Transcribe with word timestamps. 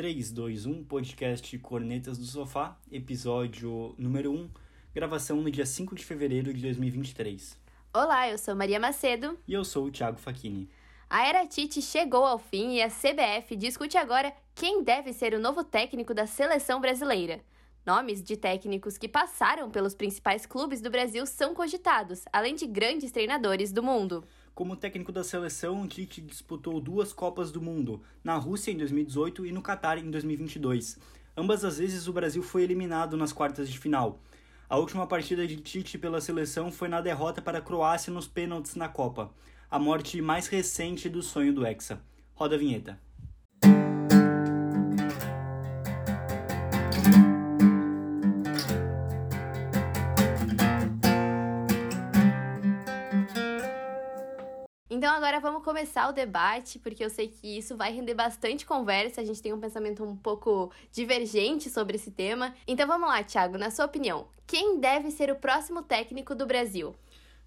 3, 0.00 0.32
2, 0.32 0.64
1, 0.64 0.84
podcast 0.84 1.58
Cornetas 1.58 2.16
do 2.16 2.24
Sofá, 2.24 2.74
episódio 2.90 3.94
número 3.98 4.32
1, 4.32 4.48
gravação 4.94 5.36
no 5.42 5.50
dia 5.50 5.66
5 5.66 5.94
de 5.94 6.02
fevereiro 6.02 6.54
de 6.54 6.62
2023. 6.62 7.54
Olá, 7.92 8.26
eu 8.30 8.38
sou 8.38 8.56
Maria 8.56 8.80
Macedo. 8.80 9.38
E 9.46 9.52
eu 9.52 9.62
sou 9.62 9.84
o 9.84 9.90
Thiago 9.90 10.18
Facchini. 10.18 10.70
A 11.10 11.28
Era 11.28 11.46
Tite 11.46 11.82
chegou 11.82 12.24
ao 12.24 12.38
fim 12.38 12.76
e 12.76 12.82
a 12.82 12.88
CBF 12.88 13.54
discute 13.56 13.98
agora 13.98 14.32
quem 14.54 14.82
deve 14.82 15.12
ser 15.12 15.34
o 15.34 15.38
novo 15.38 15.62
técnico 15.62 16.14
da 16.14 16.26
seleção 16.26 16.80
brasileira. 16.80 17.42
Nomes 17.84 18.22
de 18.22 18.38
técnicos 18.38 18.96
que 18.96 19.06
passaram 19.06 19.70
pelos 19.70 19.94
principais 19.94 20.46
clubes 20.46 20.80
do 20.80 20.88
Brasil 20.90 21.26
são 21.26 21.54
cogitados, 21.54 22.24
além 22.32 22.54
de 22.54 22.66
grandes 22.66 23.12
treinadores 23.12 23.70
do 23.70 23.82
mundo. 23.82 24.24
Como 24.54 24.76
técnico 24.76 25.12
da 25.12 25.24
seleção, 25.24 25.86
Tite 25.86 26.20
disputou 26.20 26.80
duas 26.80 27.12
Copas 27.12 27.50
do 27.50 27.62
Mundo, 27.62 28.02
na 28.22 28.36
Rússia 28.36 28.70
em 28.70 28.76
2018 28.76 29.46
e 29.46 29.52
no 29.52 29.62
Catar 29.62 29.96
em 29.98 30.10
2022. 30.10 30.98
Ambas 31.36 31.64
as 31.64 31.78
vezes 31.78 32.06
o 32.06 32.12
Brasil 32.12 32.42
foi 32.42 32.62
eliminado 32.62 33.16
nas 33.16 33.32
quartas 33.32 33.70
de 33.70 33.78
final. 33.78 34.20
A 34.68 34.76
última 34.76 35.06
partida 35.06 35.46
de 35.46 35.56
Tite 35.56 35.96
pela 35.96 36.20
seleção 36.20 36.70
foi 36.70 36.88
na 36.88 37.00
derrota 37.00 37.40
para 37.40 37.58
a 37.58 37.62
Croácia 37.62 38.12
nos 38.12 38.28
pênaltis 38.28 38.74
na 38.74 38.88
Copa, 38.88 39.32
a 39.70 39.78
morte 39.78 40.20
mais 40.20 40.46
recente 40.48 41.08
do 41.08 41.22
sonho 41.22 41.54
do 41.54 41.64
Hexa. 41.64 42.02
Roda 42.34 42.56
a 42.56 42.58
vinheta. 42.58 43.00
Então 55.10 55.18
agora 55.18 55.40
vamos 55.40 55.64
começar 55.64 56.08
o 56.08 56.12
debate, 56.12 56.78
porque 56.78 57.04
eu 57.04 57.10
sei 57.10 57.26
que 57.26 57.58
isso 57.58 57.76
vai 57.76 57.92
render 57.92 58.14
bastante 58.14 58.64
conversa, 58.64 59.20
a 59.20 59.24
gente 59.24 59.42
tem 59.42 59.52
um 59.52 59.58
pensamento 59.58 60.04
um 60.04 60.16
pouco 60.16 60.70
divergente 60.92 61.68
sobre 61.68 61.96
esse 61.96 62.12
tema. 62.12 62.54
Então 62.64 62.86
vamos 62.86 63.08
lá, 63.08 63.20
Thiago, 63.24 63.58
na 63.58 63.72
sua 63.72 63.86
opinião, 63.86 64.28
quem 64.46 64.78
deve 64.78 65.10
ser 65.10 65.28
o 65.28 65.34
próximo 65.34 65.82
técnico 65.82 66.32
do 66.32 66.46
Brasil? 66.46 66.94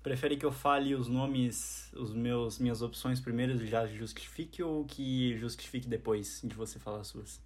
Prefere 0.03 0.36
que 0.36 0.45
eu 0.45 0.52
fale 0.52 0.94
os 0.94 1.08
nomes, 1.08 1.89
os 1.95 2.14
meus 2.14 2.59
minhas 2.59 2.81
opções 2.81 3.22
primeiro 3.22 3.53
e 3.53 3.66
já 3.66 3.88
justifique 3.88 4.61
ou 4.61 4.83
que 4.83 5.38
justifique 5.38 5.88
depois 5.88 6.42
de 6.44 6.53
você 6.53 6.77
falar 6.77 7.00
as 7.00 7.08
suas? 7.08 7.42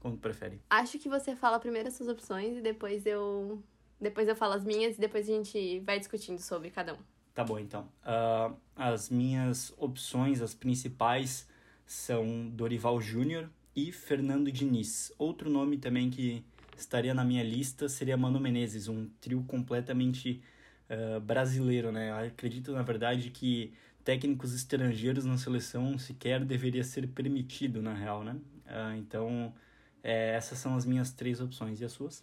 Como 0.00 0.18
prefere? 0.18 0.60
Acho 0.68 0.98
que 0.98 1.08
você 1.08 1.34
fala 1.34 1.58
primeiro 1.58 1.88
as 1.88 1.94
suas 1.94 2.10
opções 2.10 2.58
e 2.58 2.60
depois 2.60 3.06
eu 3.06 3.62
depois 3.98 4.28
eu 4.28 4.36
falo 4.36 4.52
as 4.52 4.64
minhas 4.64 4.98
e 4.98 5.00
depois 5.00 5.26
a 5.30 5.32
gente 5.32 5.80
vai 5.80 5.98
discutindo 5.98 6.40
sobre 6.40 6.68
cada 6.68 6.92
um. 6.92 7.21
Tá 7.34 7.42
bom, 7.42 7.58
então. 7.58 7.88
Uh, 8.04 8.54
as 8.76 9.08
minhas 9.08 9.72
opções, 9.78 10.42
as 10.42 10.54
principais, 10.54 11.48
são 11.86 12.48
Dorival 12.50 13.00
Júnior 13.00 13.48
e 13.74 13.90
Fernando 13.90 14.52
Diniz. 14.52 15.12
Outro 15.18 15.48
nome 15.48 15.78
também 15.78 16.10
que 16.10 16.44
estaria 16.76 17.14
na 17.14 17.24
minha 17.24 17.42
lista 17.42 17.88
seria 17.88 18.16
Mano 18.16 18.38
Menezes, 18.38 18.88
um 18.88 19.08
trio 19.20 19.42
completamente 19.44 20.42
uh, 20.90 21.20
brasileiro, 21.20 21.90
né? 21.90 22.10
Eu 22.10 22.26
acredito, 22.26 22.72
na 22.72 22.82
verdade, 22.82 23.30
que 23.30 23.72
técnicos 24.04 24.54
estrangeiros 24.54 25.24
na 25.24 25.38
seleção 25.38 25.98
sequer 25.98 26.44
deveria 26.44 26.84
ser 26.84 27.06
permitido, 27.08 27.80
na 27.80 27.94
real, 27.94 28.22
né? 28.22 28.36
Uh, 28.66 28.96
então, 28.98 29.54
é, 30.02 30.34
essas 30.34 30.58
são 30.58 30.76
as 30.76 30.84
minhas 30.84 31.12
três 31.12 31.40
opções. 31.40 31.80
E 31.80 31.84
as 31.84 31.92
suas? 31.92 32.22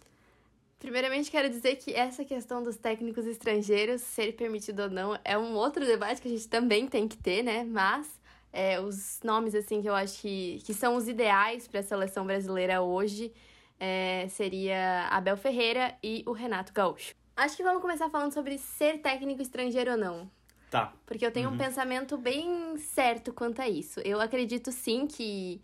Primeiramente, 0.80 1.30
quero 1.30 1.50
dizer 1.50 1.76
que 1.76 1.92
essa 1.92 2.24
questão 2.24 2.62
dos 2.62 2.76
técnicos 2.78 3.26
estrangeiros 3.26 4.00
ser 4.00 4.32
permitido 4.32 4.84
ou 4.84 4.90
não 4.90 5.18
é 5.22 5.36
um 5.36 5.54
outro 5.54 5.84
debate 5.84 6.22
que 6.22 6.26
a 6.26 6.30
gente 6.30 6.48
também 6.48 6.88
tem 6.88 7.06
que 7.06 7.18
ter, 7.18 7.42
né? 7.42 7.64
Mas 7.64 8.18
é, 8.50 8.80
os 8.80 9.20
nomes 9.22 9.54
assim 9.54 9.82
que 9.82 9.88
eu 9.88 9.94
acho 9.94 10.18
que, 10.22 10.58
que 10.64 10.72
são 10.72 10.96
os 10.96 11.06
ideais 11.06 11.68
para 11.68 11.80
a 11.80 11.82
seleção 11.82 12.24
brasileira 12.24 12.80
hoje 12.80 13.30
é, 13.78 14.26
seria 14.30 15.06
Abel 15.10 15.36
Ferreira 15.36 15.94
e 16.02 16.24
o 16.26 16.32
Renato 16.32 16.72
Gaúcho. 16.72 17.14
Acho 17.36 17.58
que 17.58 17.62
vamos 17.62 17.82
começar 17.82 18.08
falando 18.08 18.32
sobre 18.32 18.56
ser 18.56 19.02
técnico 19.02 19.42
estrangeiro 19.42 19.92
ou 19.92 19.96
não. 19.98 20.30
Tá. 20.70 20.94
Porque 21.04 21.26
eu 21.26 21.30
tenho 21.30 21.50
uhum. 21.50 21.56
um 21.56 21.58
pensamento 21.58 22.16
bem 22.16 22.78
certo 22.78 23.34
quanto 23.34 23.60
a 23.60 23.68
isso. 23.68 24.00
Eu 24.00 24.18
acredito 24.18 24.72
sim 24.72 25.06
que 25.06 25.60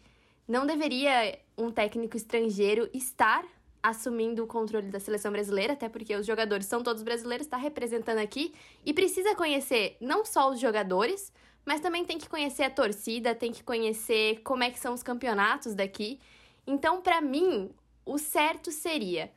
não 0.47 0.67
deveria 0.67 1.39
um 1.57 1.71
técnico 1.71 2.19
estrangeiro 2.19 2.89
estar 2.93 3.45
assumindo 3.89 4.43
o 4.43 4.47
controle 4.49 4.91
da 4.91 4.99
seleção 4.99 5.31
brasileira, 5.31 5.75
até 5.75 5.89
porque 5.89 6.17
os 6.17 6.27
jogadores 6.27 6.67
são 6.67 6.83
todos 6.83 7.05
brasileiros, 7.05 7.47
está 7.47 7.57
representando 7.57 8.19
aqui 8.19 8.53
e 8.85 8.93
precisa 8.93 9.33
conhecer 9.37 9.97
não 10.01 10.25
só 10.25 10.51
os 10.51 10.59
jogadores, 10.59 11.33
mas 11.65 11.81
também 11.81 12.05
tem 12.05 12.19
que 12.19 12.29
conhecer 12.29 12.65
a 12.65 12.71
torcida, 12.71 13.33
tem 13.33 13.53
que 13.53 13.63
conhecer 13.63 14.41
como 14.43 14.65
é 14.65 14.71
que 14.73 14.79
são 14.81 14.93
os 14.93 15.05
campeonatos 15.05 15.73
daqui. 15.73 16.19
Então, 16.67 17.01
para 17.01 17.21
mim, 17.21 17.71
o 18.05 18.19
certo 18.19 18.73
seria 18.73 19.31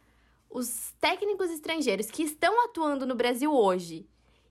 os 0.50 0.96
técnicos 1.00 1.52
estrangeiros 1.52 2.10
que 2.10 2.24
estão 2.24 2.66
atuando 2.66 3.06
no 3.06 3.14
Brasil 3.14 3.54
hoje 3.54 4.08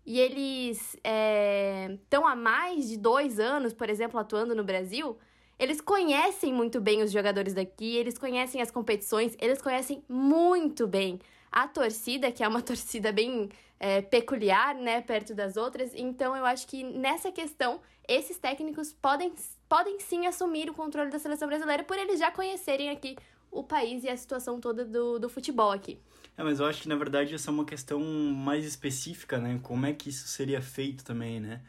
e 0.07 0.21
eles 0.21 0.95
estão 0.95 2.29
é, 2.29 2.33
há 2.33 2.37
mais 2.37 2.89
de 2.89 2.97
dois 2.97 3.41
anos, 3.41 3.75
por 3.75 3.91
exemplo, 3.91 4.21
atuando 4.21 4.55
no 4.55 4.63
Brasil, 4.63 5.19
eles 5.59 5.81
conhecem 5.81 6.53
muito 6.53 6.81
bem 6.81 7.03
os 7.03 7.11
jogadores 7.11 7.53
daqui, 7.53 7.97
eles 7.97 8.17
conhecem 8.17 8.63
as 8.63 8.71
competições, 8.71 9.37
eles 9.41 9.61
conhecem 9.61 10.03
muito 10.09 10.87
bem 10.87 11.19
a 11.51 11.67
torcida, 11.67 12.31
que 12.31 12.45
é 12.45 12.49
uma 12.49 12.63
torcida 12.63 13.11
bem 13.11 13.49
é, 13.81 14.01
peculiar, 14.01 14.75
né, 14.75 15.01
perto 15.01 15.35
das 15.35 15.57
outras. 15.57 15.93
Então, 15.95 16.37
eu 16.37 16.45
acho 16.45 16.67
que 16.67 16.85
nessa 16.85 17.33
questão, 17.33 17.81
esses 18.07 18.39
técnicos 18.39 18.93
podem, 18.93 19.33
podem 19.69 19.99
sim 20.01 20.27
assumir 20.27 20.71
o 20.71 20.75
controle 20.75 21.11
da 21.11 21.19
seleção 21.19 21.49
brasileira 21.49 21.83
por 21.83 21.99
eles 21.99 22.19
já 22.19 22.31
conhecerem 22.31 22.91
aqui 22.91 23.17
o 23.51 23.63
país 23.65 24.05
e 24.05 24.09
a 24.09 24.17
situação 24.17 24.61
toda 24.61 24.85
do, 24.85 25.19
do 25.19 25.29
futebol 25.29 25.73
aqui. 25.73 25.99
É, 26.37 26.45
mas 26.45 26.61
eu 26.61 26.67
acho 26.67 26.83
que 26.83 26.89
na 26.89 26.95
verdade 26.95 27.35
essa 27.35 27.51
é 27.51 27.53
uma 27.53 27.65
questão 27.65 28.01
mais 28.01 28.65
específica, 28.65 29.39
né? 29.39 29.59
Como 29.63 29.87
é 29.87 29.93
que 29.93 30.09
isso 30.09 30.29
seria 30.29 30.61
feito 30.61 31.05
também, 31.05 31.41
né? 31.41 31.61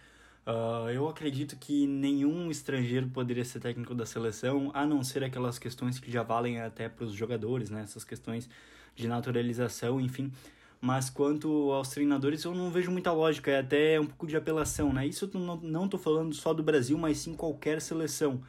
Uh, 0.46 0.90
eu 0.90 1.08
acredito 1.08 1.56
que 1.58 1.86
nenhum 1.86 2.50
estrangeiro 2.50 3.08
poderia 3.10 3.46
ser 3.46 3.60
técnico 3.60 3.94
da 3.94 4.06
seleção, 4.06 4.72
a 4.74 4.86
não 4.86 5.04
ser 5.04 5.24
aquelas 5.24 5.60
questões 5.60 6.00
que 6.00 6.12
já 6.12 6.24
valem 6.24 6.60
até 6.60 6.90
para 6.90 7.06
os 7.06 7.14
jogadores, 7.14 7.70
né? 7.70 7.84
Essas 7.84 8.04
questões 8.04 8.50
de 8.96 9.08
naturalização, 9.08 10.02
enfim. 10.02 10.32
Mas 10.82 11.10
quanto 11.10 11.72
aos 11.72 11.90
treinadores, 11.90 12.44
eu 12.46 12.56
não 12.56 12.72
vejo 12.72 12.90
muita 12.90 13.12
lógica, 13.12 13.52
é 13.52 13.60
até 13.60 14.00
um 14.00 14.06
pouco 14.06 14.26
de 14.26 14.36
apelação, 14.38 14.94
né? 14.94 15.06
Isso 15.06 15.30
eu 15.32 15.40
não, 15.40 15.58
não 15.58 15.90
falando 16.00 16.34
só 16.34 16.54
do 16.54 16.64
Brasil, 16.64 16.98
mas 16.98 17.20
sim 17.20 17.36
qualquer 17.36 17.82
seleção. 17.82 18.42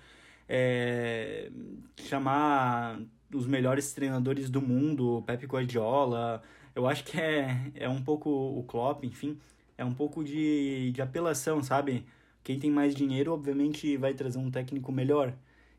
É, 0.48 1.50
chamar 1.96 3.00
os 3.32 3.46
melhores 3.46 3.92
treinadores 3.92 4.48
do 4.48 4.62
mundo, 4.62 5.22
Pep 5.26 5.44
Guardiola, 5.46 6.42
eu 6.74 6.86
acho 6.86 7.04
que 7.04 7.20
é, 7.20 7.72
é 7.74 7.88
um 7.88 8.02
pouco 8.02 8.30
o 8.30 8.64
Klopp, 8.64 9.04
enfim 9.04 9.38
é 9.80 9.84
um 9.84 9.94
pouco 9.94 10.22
de, 10.22 10.92
de 10.92 11.00
apelação, 11.00 11.62
sabe? 11.62 12.04
Quem 12.44 12.58
tem 12.58 12.70
mais 12.70 12.94
dinheiro, 12.94 13.32
obviamente, 13.32 13.96
vai 13.96 14.12
trazer 14.12 14.38
um 14.38 14.50
técnico 14.50 14.92
melhor. 14.92 15.34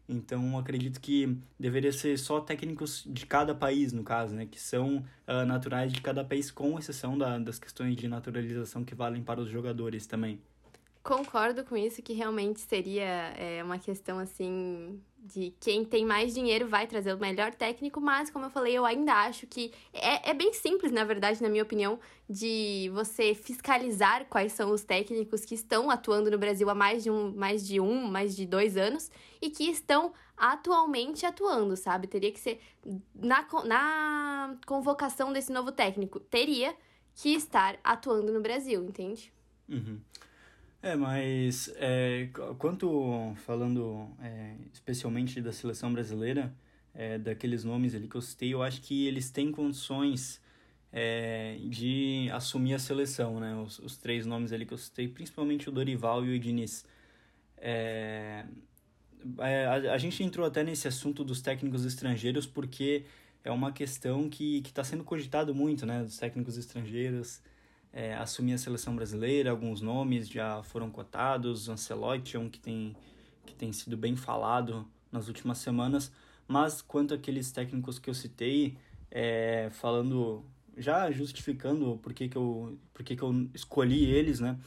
Então, 0.09 0.57
acredito 0.57 1.00
que 1.00 1.38
deveria 1.59 1.91
ser 1.91 2.17
só 2.17 2.41
técnicos 2.41 3.03
de 3.06 3.28
cada 3.28 3.53
país, 3.53 3.94
no 3.94 4.03
caso, 4.03 4.34
né? 4.34 4.47
Que 4.47 4.59
são 4.59 4.97
uh, 5.28 5.45
naturais 5.45 5.94
de 5.94 6.01
cada 6.01 6.23
país, 6.25 6.50
com 6.50 6.79
exceção 6.79 7.16
da, 7.16 7.38
das 7.38 7.59
questões 7.59 7.95
de 7.95 8.07
naturalização 8.07 8.84
que 8.84 8.95
valem 8.95 9.22
para 9.23 9.39
os 9.39 9.50
jogadores 9.50 10.07
também. 10.07 10.39
Concordo 11.03 11.63
com 11.63 11.75
isso, 11.75 12.01
que 12.01 12.13
realmente 12.13 12.59
seria 12.59 13.34
é, 13.35 13.63
uma 13.63 13.79
questão 13.79 14.19
assim 14.19 15.01
de 15.23 15.53
quem 15.59 15.85
tem 15.85 16.06
mais 16.06 16.34
dinheiro 16.34 16.67
vai 16.67 16.85
trazer 16.88 17.13
o 17.13 17.19
melhor 17.19 17.53
técnico, 17.53 18.01
mas 18.01 18.29
como 18.29 18.45
eu 18.45 18.50
falei, 18.50 18.78
eu 18.78 18.85
ainda 18.85 19.13
acho 19.13 19.45
que 19.45 19.72
é, 19.94 20.31
é 20.31 20.34
bem 20.34 20.51
simples, 20.53 20.91
na 20.91 21.03
verdade, 21.03 21.41
na 21.41 21.50
minha 21.50 21.63
opinião, 21.63 22.00
de 22.29 22.89
você 22.94 23.35
fiscalizar 23.35 24.25
quais 24.25 24.51
são 24.53 24.72
os 24.72 24.84
técnicos 24.84 25.45
que 25.45 25.56
estão 25.56 25.89
atuando 25.89 26.29
no 26.29 26.38
Brasil 26.38 26.69
há 26.69 26.75
mais 26.75 27.03
de 27.03 27.12
um, 27.12 27.31
mais 27.33 27.68
de 27.68 27.79
um, 27.79 28.07
mais 28.07 28.35
de 28.35 28.45
dois 28.45 28.78
anos 28.78 29.12
e 29.41 29.50
que 29.50 29.69
estão 29.69 30.13
atualmente 30.35 31.25
atuando, 31.25 31.75
sabe? 31.75 32.07
Teria 32.07 32.31
que 32.31 32.39
ser 32.39 32.59
na, 33.13 33.47
na 33.65 34.57
convocação 34.65 35.31
desse 35.31 35.51
novo 35.51 35.71
técnico, 35.71 36.19
teria 36.19 36.75
que 37.15 37.33
estar 37.33 37.80
atuando 37.83 38.31
no 38.31 38.42
Brasil, 38.42 38.83
entende? 38.83 39.31
Uhum. 39.69 40.00
É, 40.83 40.95
mas 40.95 41.72
é, 41.75 42.30
quanto 42.57 43.33
falando 43.45 44.10
é, 44.19 44.56
especialmente 44.74 45.39
da 45.39 45.54
seleção 45.54 45.94
brasileira, 45.94 46.51
é, 46.94 47.19
daqueles 47.19 47.63
nomes 47.63 47.94
ali 47.94 48.07
que 48.07 48.16
eu 48.16 48.22
citei, 48.22 48.54
eu 48.54 48.63
acho 48.63 48.81
que 48.81 49.06
eles 49.06 49.30
têm 49.30 49.51
condições 49.51 50.42
é, 50.92 51.57
de 51.69 52.30
assumir 52.31 52.74
a 52.74 52.80
seleção, 52.80 53.39
né? 53.39 53.56
Os, 53.56 53.80
os, 53.80 53.95
três 53.98 54.25
nomes 54.25 54.51
ali 54.51 54.66
que 54.66 54.74
eu 54.74 54.78
citei, 54.78 55.07
principalmente 55.07 55.69
o 55.69 55.72
Dorival 55.72 56.25
e 56.25 56.36
o 56.36 56.39
Diniz. 56.39 56.86
É, 57.57 58.45
é, 59.39 59.66
a, 59.66 59.94
a, 59.94 59.98
gente 59.98 60.24
entrou 60.24 60.45
até 60.45 60.63
nesse 60.63 60.88
assunto 60.88 61.24
dos 61.24 61.42
técnicos 61.42 61.86
estrangeiros 61.86 62.48
porque 62.48 63.06
é 63.44 63.51
uma 63.51 63.72
questão 63.72 64.28
que 64.30 64.62
está 64.66 64.83
sendo 64.83 65.04
cogitado 65.04 65.54
muito, 65.56 65.86
né? 65.86 66.04
Dos 66.04 66.18
técnicos 66.18 66.57
estrangeiros 66.57 67.42
é, 67.94 68.14
assumir 68.16 68.54
a 68.54 68.58
seleção 68.58 68.96
brasileira, 68.96 69.52
alguns 69.52 69.82
nomes 69.82 70.30
já 70.30 70.64
foram 70.64 70.90
cotados, 70.90 71.68
Ancelotti 71.68 72.38
é 72.38 72.40
um 72.40 72.50
que 72.50 72.60
tem, 72.60 72.96
que 73.46 73.54
tem 73.54 73.72
sido 73.74 73.98
bem 73.98 74.16
falado 74.16 74.88
nas 75.12 75.28
últimas 75.28 75.58
semanas, 75.58 76.12
Mas 76.48 76.82
quanto 76.82 77.14
àqueles 77.14 77.52
técnicos 77.52 78.00
que 78.00 78.10
eu 78.10 78.14
citei, 78.14 78.78
é, 79.10 79.70
falando, 79.72 80.44
já 80.78 81.12
justificando 81.12 81.98
por 82.02 82.14
que, 82.14 82.28
que, 82.30 82.38
eu, 82.38 82.78
por 82.94 83.04
que, 83.04 83.16
que 83.16 83.22
eu 83.22 83.48
escolhi 83.54 84.06
eles, 84.06 84.40
né? 84.40 84.58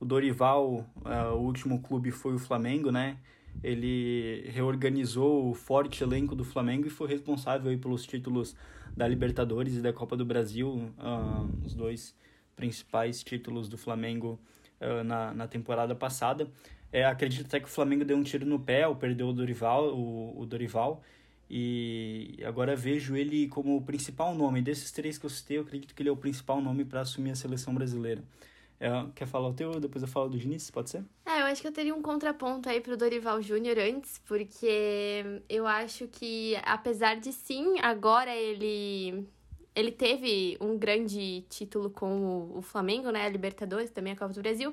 O 0.00 0.04
Dorival, 0.04 0.86
uh, 1.04 1.34
o 1.34 1.40
último 1.40 1.80
clube 1.80 2.10
foi 2.10 2.34
o 2.34 2.38
Flamengo, 2.38 2.90
né? 2.90 3.18
Ele 3.62 4.48
reorganizou 4.50 5.50
o 5.50 5.54
forte 5.54 6.02
elenco 6.02 6.34
do 6.34 6.44
Flamengo 6.44 6.86
e 6.86 6.90
foi 6.90 7.08
responsável 7.08 7.70
aí 7.70 7.76
pelos 7.76 8.04
títulos 8.06 8.54
da 8.96 9.06
Libertadores 9.06 9.76
e 9.76 9.80
da 9.80 9.92
Copa 9.92 10.16
do 10.16 10.24
Brasil, 10.24 10.90
uh, 10.98 11.64
os 11.64 11.74
dois 11.74 12.14
principais 12.56 13.22
títulos 13.22 13.68
do 13.68 13.76
Flamengo 13.76 14.38
uh, 14.80 15.04
na, 15.04 15.34
na 15.34 15.46
temporada 15.46 15.94
passada. 15.94 16.48
É, 16.92 17.04
acredito 17.04 17.46
até 17.46 17.58
que 17.58 17.66
o 17.66 17.70
Flamengo 17.70 18.04
deu 18.04 18.16
um 18.16 18.22
tiro 18.22 18.46
no 18.46 18.60
pé, 18.60 18.86
ou 18.86 18.94
perdeu 18.94 19.28
o 19.28 19.32
Dorival, 19.32 19.94
o, 19.94 20.40
o 20.40 20.46
Dorival, 20.46 21.02
e 21.50 22.38
agora 22.44 22.76
vejo 22.76 23.16
ele 23.16 23.48
como 23.48 23.76
o 23.76 23.82
principal 23.82 24.34
nome. 24.34 24.62
Desses 24.62 24.92
três 24.92 25.18
que 25.18 25.26
eu 25.26 25.30
citei, 25.30 25.58
eu 25.58 25.62
acredito 25.62 25.94
que 25.94 26.02
ele 26.02 26.08
é 26.08 26.12
o 26.12 26.16
principal 26.16 26.60
nome 26.60 26.84
para 26.84 27.00
assumir 27.00 27.32
a 27.32 27.34
seleção 27.34 27.74
brasileira. 27.74 28.22
É, 28.80 28.88
quer 29.14 29.26
falar 29.26 29.48
o 29.48 29.54
teu? 29.54 29.78
Depois 29.80 30.02
eu 30.02 30.08
falo 30.08 30.28
do 30.28 30.38
Diniz, 30.38 30.70
pode 30.70 30.90
ser? 30.90 31.04
É, 31.24 31.40
eu 31.40 31.46
acho 31.46 31.60
que 31.60 31.68
eu 31.68 31.72
teria 31.72 31.94
um 31.94 32.02
contraponto 32.02 32.68
aí 32.68 32.80
pro 32.80 32.96
Dorival 32.96 33.40
Júnior 33.40 33.78
antes, 33.78 34.20
porque 34.26 35.24
eu 35.48 35.66
acho 35.66 36.06
que, 36.08 36.56
apesar 36.64 37.16
de 37.16 37.32
sim, 37.32 37.78
agora 37.80 38.34
ele. 38.34 39.26
Ele 39.74 39.90
teve 39.90 40.56
um 40.60 40.78
grande 40.78 41.44
título 41.48 41.90
com 41.90 42.50
o, 42.54 42.62
Flamengo, 42.62 43.10
né? 43.10 43.26
A 43.26 43.28
Libertadores, 43.28 43.90
também 43.90 44.12
a 44.12 44.16
Copa 44.16 44.32
do 44.32 44.40
Brasil. 44.40 44.72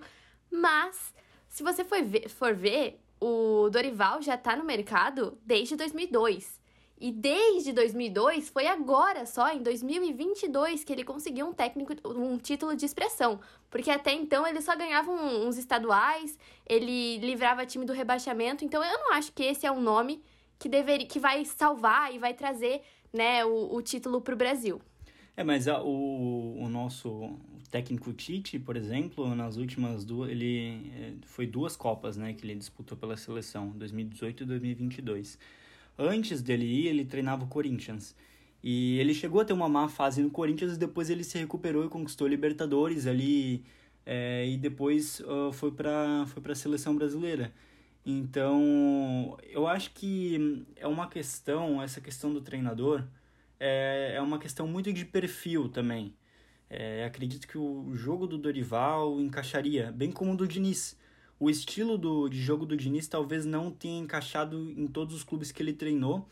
Mas, 0.51 1.13
se 1.49 1.63
você 1.63 1.83
for 1.83 2.01
ver, 2.03 2.29
for 2.29 2.53
ver 2.53 2.99
o 3.19 3.69
Dorival 3.69 4.21
já 4.21 4.35
tá 4.35 4.55
no 4.55 4.63
mercado 4.63 5.37
desde 5.45 5.75
2002. 5.75 6.59
E 6.99 7.11
desde 7.11 7.73
2002 7.73 8.49
foi 8.49 8.67
agora 8.67 9.25
só 9.25 9.51
em 9.51 9.63
2022 9.63 10.83
que 10.83 10.93
ele 10.93 11.03
conseguiu 11.03 11.47
um 11.47 11.53
técnico 11.53 11.93
um 12.07 12.37
título 12.37 12.75
de 12.75 12.85
expressão, 12.85 13.39
porque 13.71 13.89
até 13.89 14.13
então 14.13 14.45
ele 14.45 14.61
só 14.61 14.75
ganhava 14.75 15.09
uns 15.09 15.57
estaduais, 15.57 16.37
ele 16.63 17.17
livrava 17.17 17.65
time 17.65 17.85
do 17.85 17.93
rebaixamento, 17.93 18.63
então 18.63 18.83
eu 18.83 18.99
não 18.99 19.13
acho 19.13 19.33
que 19.33 19.41
esse 19.41 19.65
é 19.65 19.71
um 19.71 19.81
nome 19.81 20.23
que 20.59 20.69
deveria 20.69 21.07
que 21.07 21.17
vai 21.17 21.43
salvar 21.43 22.13
e 22.13 22.19
vai 22.19 22.35
trazer, 22.35 22.83
né, 23.11 23.43
o, 23.43 23.73
o 23.73 23.81
título 23.81 24.21
para 24.21 24.35
o 24.35 24.37
Brasil. 24.37 24.79
É, 25.35 25.43
mas 25.43 25.67
a, 25.67 25.81
o, 25.81 26.61
o 26.61 26.69
nosso 26.69 27.37
técnico 27.69 28.11
Tite, 28.13 28.59
por 28.59 28.75
exemplo, 28.75 29.33
nas 29.33 29.57
últimas 29.57 30.03
duas, 30.03 30.29
ele 30.29 30.91
é, 30.93 31.13
foi 31.25 31.47
duas 31.47 31.75
copas, 31.75 32.17
né, 32.17 32.33
que 32.33 32.45
ele 32.45 32.55
disputou 32.55 32.97
pela 32.97 33.15
seleção, 33.15 33.69
2018 33.71 34.43
e 34.43 34.45
2022 34.45 35.39
antes 35.97 36.41
dele 36.41 36.65
ir, 36.65 36.87
ele 36.87 37.05
treinava 37.05 37.43
o 37.43 37.47
Corinthians. 37.47 38.15
E 38.63 38.99
ele 38.99 39.13
chegou 39.13 39.41
a 39.41 39.45
ter 39.45 39.53
uma 39.53 39.69
má 39.69 39.87
fase 39.87 40.21
no 40.21 40.29
Corinthians 40.29 40.73
e 40.75 40.79
depois 40.79 41.09
ele 41.09 41.23
se 41.23 41.37
recuperou 41.37 41.85
e 41.85 41.89
conquistou 41.89 42.27
Libertadores 42.27 43.07
ali. 43.07 43.63
É, 44.05 44.47
e 44.47 44.57
depois 44.57 45.19
uh, 45.21 45.51
foi 45.53 45.71
para 45.71 46.25
foi 46.27 46.51
a 46.51 46.55
seleção 46.55 46.95
brasileira. 46.95 47.53
Então, 48.05 49.37
eu 49.49 49.67
acho 49.67 49.91
que 49.93 50.65
é 50.75 50.87
uma 50.87 51.07
questão, 51.07 51.81
essa 51.81 52.01
questão 52.01 52.33
do 52.33 52.41
treinador, 52.41 53.03
é, 53.61 54.15
é 54.15 54.21
uma 54.21 54.39
questão 54.39 54.67
muito 54.67 54.91
de 54.91 55.05
perfil 55.05 55.69
também. 55.69 56.13
É, 56.69 57.05
acredito 57.05 57.47
que 57.47 57.57
o 57.57 57.93
jogo 57.93 58.25
do 58.25 58.37
Dorival 58.37 59.19
encaixaria, 59.21 59.91
bem 59.91 60.11
como 60.11 60.33
o 60.33 60.35
do 60.37 60.47
Diniz 60.47 60.97
o 61.41 61.49
estilo 61.49 61.97
do, 61.97 62.29
de 62.29 62.39
jogo 62.39 62.67
do 62.67 62.77
Diniz 62.77 63.07
talvez 63.07 63.47
não 63.47 63.71
tenha 63.71 63.99
encaixado 63.99 64.71
em 64.77 64.85
todos 64.85 65.15
os 65.15 65.23
clubes 65.23 65.51
que 65.51 65.63
ele 65.63 65.73
treinou. 65.73 66.29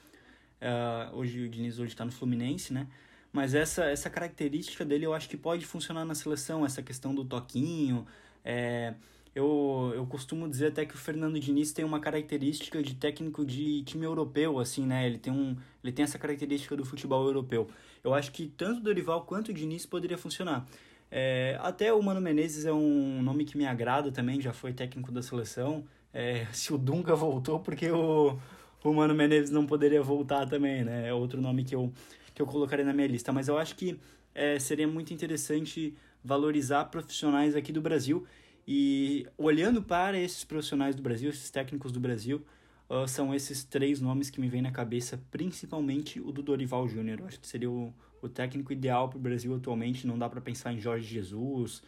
Uh, 0.62 1.16
hoje 1.16 1.46
o 1.46 1.50
Diniz 1.50 1.80
hoje 1.80 1.94
está 1.94 2.06
no 2.06 2.12
Fluminense, 2.12 2.72
né? 2.72 2.86
Mas 3.34 3.56
essa, 3.56 3.86
essa 3.86 4.08
característica 4.08 4.86
dele 4.86 5.08
eu 5.08 5.14
acho 5.16 5.28
que 5.28 5.36
pode 5.36 5.66
funcionar 5.66 6.06
na 6.06 6.14
seleção, 6.14 6.64
essa 6.64 6.84
questão 6.84 7.16
do 7.16 7.26
toquinho. 7.26 8.06
É, 8.46 8.94
eu, 9.36 9.92
eu 9.96 10.06
costumo 10.06 10.50
dizer 10.50 10.68
até 10.68 10.86
que 10.86 10.96
o 10.96 10.98
Fernando 10.98 11.40
Diniz 11.40 11.72
tem 11.72 11.86
uma 11.86 12.00
característica 12.00 12.81
de 12.81 12.96
técnico 12.96 13.46
de 13.46 13.84
time 13.84 14.06
europeu, 14.06 14.60
assim, 14.60 14.86
né? 14.86 15.06
Ele 15.06 15.18
tem, 15.18 15.31
um, 15.31 15.56
ele 15.84 15.94
tem 15.94 16.04
essa 16.04 16.18
característica 16.18 16.76
do 16.76 16.84
futebol 16.84 17.26
europeu. 17.26 17.68
Eu 18.04 18.14
acho 18.14 18.31
que 18.31 18.48
tanto 18.48 18.80
o 18.80 18.84
Dorival 18.84 19.24
quanto 19.24 19.50
o 19.50 19.54
Diniz 19.54 19.86
poderia 19.86 20.18
funcionar. 20.18 20.66
É, 21.12 21.58
até 21.62 21.92
o 21.94 22.02
Mano 22.02 22.22
Menezes 22.22 22.66
é 22.66 22.74
um 22.74 23.22
nome 23.22 23.46
que 23.46 23.58
me 23.58 23.66
agrada 23.66 24.12
também, 24.12 24.40
já 24.42 24.54
foi 24.54 24.74
técnico 24.74 25.12
da 25.12 25.22
seleção. 25.22 25.86
É, 26.14 26.46
se 26.54 26.74
o 26.74 26.78
Dunga 26.78 27.16
voltou, 27.16 27.60
porque 27.60 27.90
o, 27.92 28.38
o 28.84 28.94
Mano 28.94 29.14
Menezes 29.14 29.52
não 29.52 29.66
poderia 29.66 30.02
voltar 30.02 30.48
também, 30.48 30.84
né? 30.84 31.08
É 31.08 31.14
outro 31.14 31.40
nome 31.42 31.64
que 31.64 31.76
eu, 31.76 31.92
que 32.34 32.42
eu 32.42 32.46
colocaria 32.46 32.86
na 32.86 32.94
minha 32.94 33.08
lista. 33.08 33.31
Mas 33.31 33.48
eu 33.48 33.58
acho 33.58 33.76
que 33.76 34.00
é, 34.34 34.58
seria 34.60 34.88
muito 34.88 35.14
interessante 35.14 35.96
valorizar 36.24 36.86
profissionais 36.86 37.56
aqui 37.56 37.72
do 37.72 37.81
Brasil. 37.81 38.26
E 38.71 39.25
olhando 39.36 39.81
para 39.81 40.19
esses 40.19 40.44
profissionais 40.44 40.95
do 40.95 41.01
Brasil, 41.01 41.31
esses 41.31 41.50
técnicos 41.50 41.92
do 41.92 42.00
Brasil, 42.00 42.45
uh, 42.88 43.07
são 43.07 43.33
esses 43.33 43.63
três 43.63 44.00
nomes 44.00 44.30
que 44.30 44.39
me 44.39 44.48
vêm 44.48 44.62
na 44.62 44.71
cabeça, 44.71 45.19
principalmente 45.31 46.21
o 46.21 46.31
do 46.31 46.44
Dorival 46.44 46.88
Júnior. 46.88 47.24
Acho 47.25 47.39
que 47.39 47.48
seria 47.48 47.68
o, 47.68 47.92
o 48.21 48.30
técnico 48.30 48.71
ideal 48.71 49.10
para 49.10 49.18
o 49.18 49.19
Brasil 49.19 49.56
atualmente. 49.56 50.06
Não 50.06 50.19
dá 50.19 50.30
para 50.30 50.39
pensar 50.39 50.71
em 50.71 50.80
Jorge 50.80 51.07
Jesus, 51.07 51.81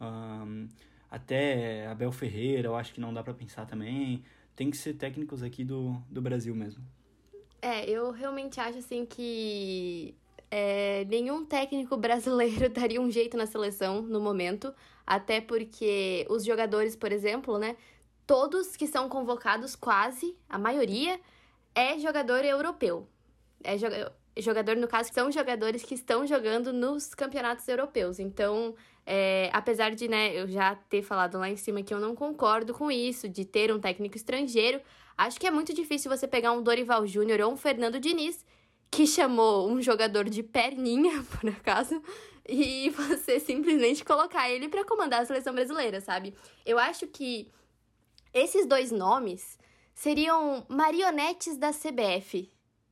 um, 0.00 0.68
até 1.10 1.88
Abel 1.88 2.12
Ferreira, 2.12 2.68
eu 2.68 2.76
acho 2.76 2.94
que 2.94 3.00
não 3.00 3.12
dá 3.12 3.24
para 3.24 3.34
pensar 3.34 3.66
também. 3.66 4.22
Tem 4.54 4.70
que 4.70 4.76
ser 4.76 4.94
técnicos 4.94 5.42
aqui 5.42 5.64
do, 5.64 6.00
do 6.08 6.22
Brasil 6.22 6.54
mesmo. 6.54 6.84
É, 7.60 7.90
eu 7.90 8.12
realmente 8.12 8.60
acho 8.60 8.78
assim 8.78 9.04
que 9.04 10.14
é, 10.50 11.04
nenhum 11.08 11.44
técnico 11.44 11.96
brasileiro 11.96 12.68
daria 12.70 13.00
um 13.00 13.10
jeito 13.10 13.36
na 13.36 13.46
seleção 13.46 14.02
no 14.02 14.20
momento, 14.20 14.74
até 15.06 15.40
porque 15.40 16.26
os 16.28 16.44
jogadores, 16.44 16.96
por 16.96 17.12
exemplo, 17.12 17.58
né, 17.58 17.76
todos 18.26 18.76
que 18.76 18.86
são 18.86 19.08
convocados, 19.08 19.76
quase, 19.76 20.36
a 20.48 20.58
maioria, 20.58 21.20
é 21.74 21.98
jogador 21.98 22.44
europeu. 22.44 23.06
É 23.62 23.76
jogador, 24.40 24.76
no 24.76 24.88
caso, 24.88 25.12
são 25.12 25.30
jogadores 25.30 25.82
que 25.82 25.94
estão 25.94 26.26
jogando 26.26 26.72
nos 26.72 27.14
campeonatos 27.14 27.66
europeus. 27.68 28.18
Então, 28.18 28.74
é, 29.06 29.50
apesar 29.52 29.94
de 29.94 30.08
né, 30.08 30.34
eu 30.34 30.48
já 30.48 30.74
ter 30.74 31.02
falado 31.02 31.38
lá 31.38 31.48
em 31.48 31.56
cima 31.56 31.82
que 31.82 31.92
eu 31.92 32.00
não 32.00 32.14
concordo 32.14 32.72
com 32.72 32.90
isso, 32.90 33.28
de 33.28 33.44
ter 33.44 33.72
um 33.72 33.80
técnico 33.80 34.16
estrangeiro, 34.16 34.80
acho 35.16 35.38
que 35.38 35.46
é 35.46 35.50
muito 35.50 35.74
difícil 35.74 36.10
você 36.10 36.26
pegar 36.26 36.52
um 36.52 36.62
Dorival 36.62 37.06
Júnior 37.06 37.40
ou 37.40 37.52
um 37.52 37.56
Fernando 37.56 38.00
Diniz, 38.00 38.44
que 38.90 39.06
chamou 39.06 39.68
um 39.70 39.80
jogador 39.80 40.28
de 40.28 40.42
perninha, 40.42 41.24
por 41.38 41.48
acaso, 41.48 42.02
e 42.48 42.90
você 42.96 43.38
simplesmente 43.38 44.04
colocar 44.04 44.50
ele 44.50 44.68
para 44.68 44.84
comandar 44.84 45.22
a 45.22 45.26
seleção 45.26 45.54
brasileira, 45.54 46.00
sabe? 46.00 46.34
Eu 46.66 46.78
acho 46.78 47.06
que 47.06 47.50
esses 48.32 48.66
dois 48.66 48.90
nomes 48.90 49.58
seriam 49.94 50.64
marionetes 50.68 51.56
da 51.56 51.70
CBF, 51.72 52.50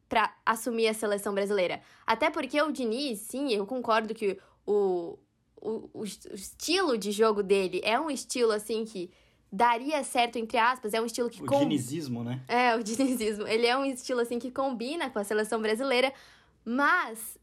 para 0.08 0.34
assumir 0.44 0.88
a 0.88 0.94
seleção 0.94 1.34
brasileira. 1.34 1.82
Até 2.06 2.30
porque 2.30 2.60
o 2.62 2.72
Diniz, 2.72 3.20
sim, 3.20 3.52
eu 3.52 3.66
concordo 3.66 4.14
que 4.14 4.38
o, 4.66 5.18
o, 5.56 5.90
o, 5.92 6.04
estilo 6.04 6.96
de 6.96 7.12
jogo 7.12 7.42
dele 7.42 7.80
é 7.84 8.00
um 8.00 8.10
estilo 8.10 8.52
assim 8.52 8.84
que 8.84 9.10
daria 9.50 10.02
certo, 10.04 10.36
entre 10.36 10.58
aspas, 10.58 10.94
é 10.94 11.00
um 11.00 11.06
estilo 11.06 11.30
que... 11.30 11.42
O 11.42 11.46
com... 11.46 11.60
dinizismo, 11.60 12.22
né? 12.22 12.42
É, 12.48 12.76
o 12.76 12.82
dinizismo. 12.84 13.46
Ele 13.46 13.66
é 13.66 13.76
um 13.76 13.84
estilo 13.84 14.20
assim 14.20 14.38
que 14.38 14.50
combina 14.50 15.10
com 15.10 15.18
a 15.18 15.24
seleção 15.24 15.60
brasileira, 15.60 16.12
mas 16.64 17.38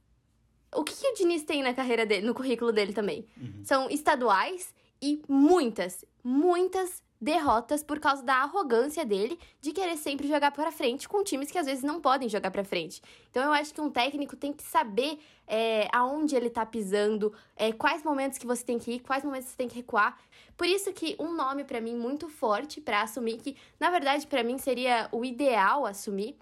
o 0.75 0.83
que, 0.83 0.93
que 0.95 1.07
o 1.07 1.13
Diniz 1.13 1.43
tem 1.43 1.63
na 1.63 1.73
carreira 1.73 2.05
dele, 2.05 2.25
no 2.25 2.33
currículo 2.33 2.71
dele 2.71 2.93
também? 2.93 3.25
Uhum. 3.37 3.61
São 3.63 3.89
estaduais 3.89 4.73
e 5.01 5.21
muitas, 5.27 6.03
muitas 6.23 7.01
derrotas 7.19 7.81
por 7.81 7.99
causa 7.99 8.21
da 8.23 8.35
arrogância 8.35 9.05
dele 9.05 9.39
de 9.61 9.71
querer 9.71 9.97
sempre 9.97 10.27
jogar 10.27 10.51
para 10.51 10.71
frente 10.71 11.07
com 11.07 11.23
times 11.23 11.49
que 11.49 11.57
às 11.57 11.65
vezes 11.65 11.83
não 11.83 12.01
podem 12.01 12.27
jogar 12.27 12.51
para 12.51 12.63
frente. 12.63 13.01
Então 13.31 13.43
eu 13.43 13.53
acho 13.53 13.73
que 13.73 13.81
um 13.81 13.89
técnico 13.89 14.35
tem 14.35 14.51
que 14.51 14.63
saber 14.63 15.19
é, 15.47 15.87
aonde 15.93 16.35
ele 16.35 16.49
tá 16.49 16.65
pisando, 16.65 17.33
é, 17.55 17.71
quais 17.71 18.03
momentos 18.03 18.37
que 18.37 18.45
você 18.45 18.63
tem 18.63 18.77
que 18.77 18.93
ir, 18.93 18.99
quais 18.99 19.23
momentos 19.23 19.49
você 19.49 19.57
tem 19.57 19.67
que 19.67 19.75
recuar. 19.75 20.17
Por 20.57 20.67
isso 20.67 20.91
que 20.93 21.15
um 21.19 21.33
nome 21.33 21.63
para 21.63 21.81
mim 21.81 21.95
muito 21.95 22.29
forte 22.29 22.81
para 22.81 23.01
assumir 23.01 23.37
que, 23.37 23.55
na 23.79 23.89
verdade, 23.89 24.27
para 24.27 24.43
mim 24.43 24.57
seria 24.57 25.07
o 25.11 25.23
ideal 25.23 25.85
assumir. 25.85 26.37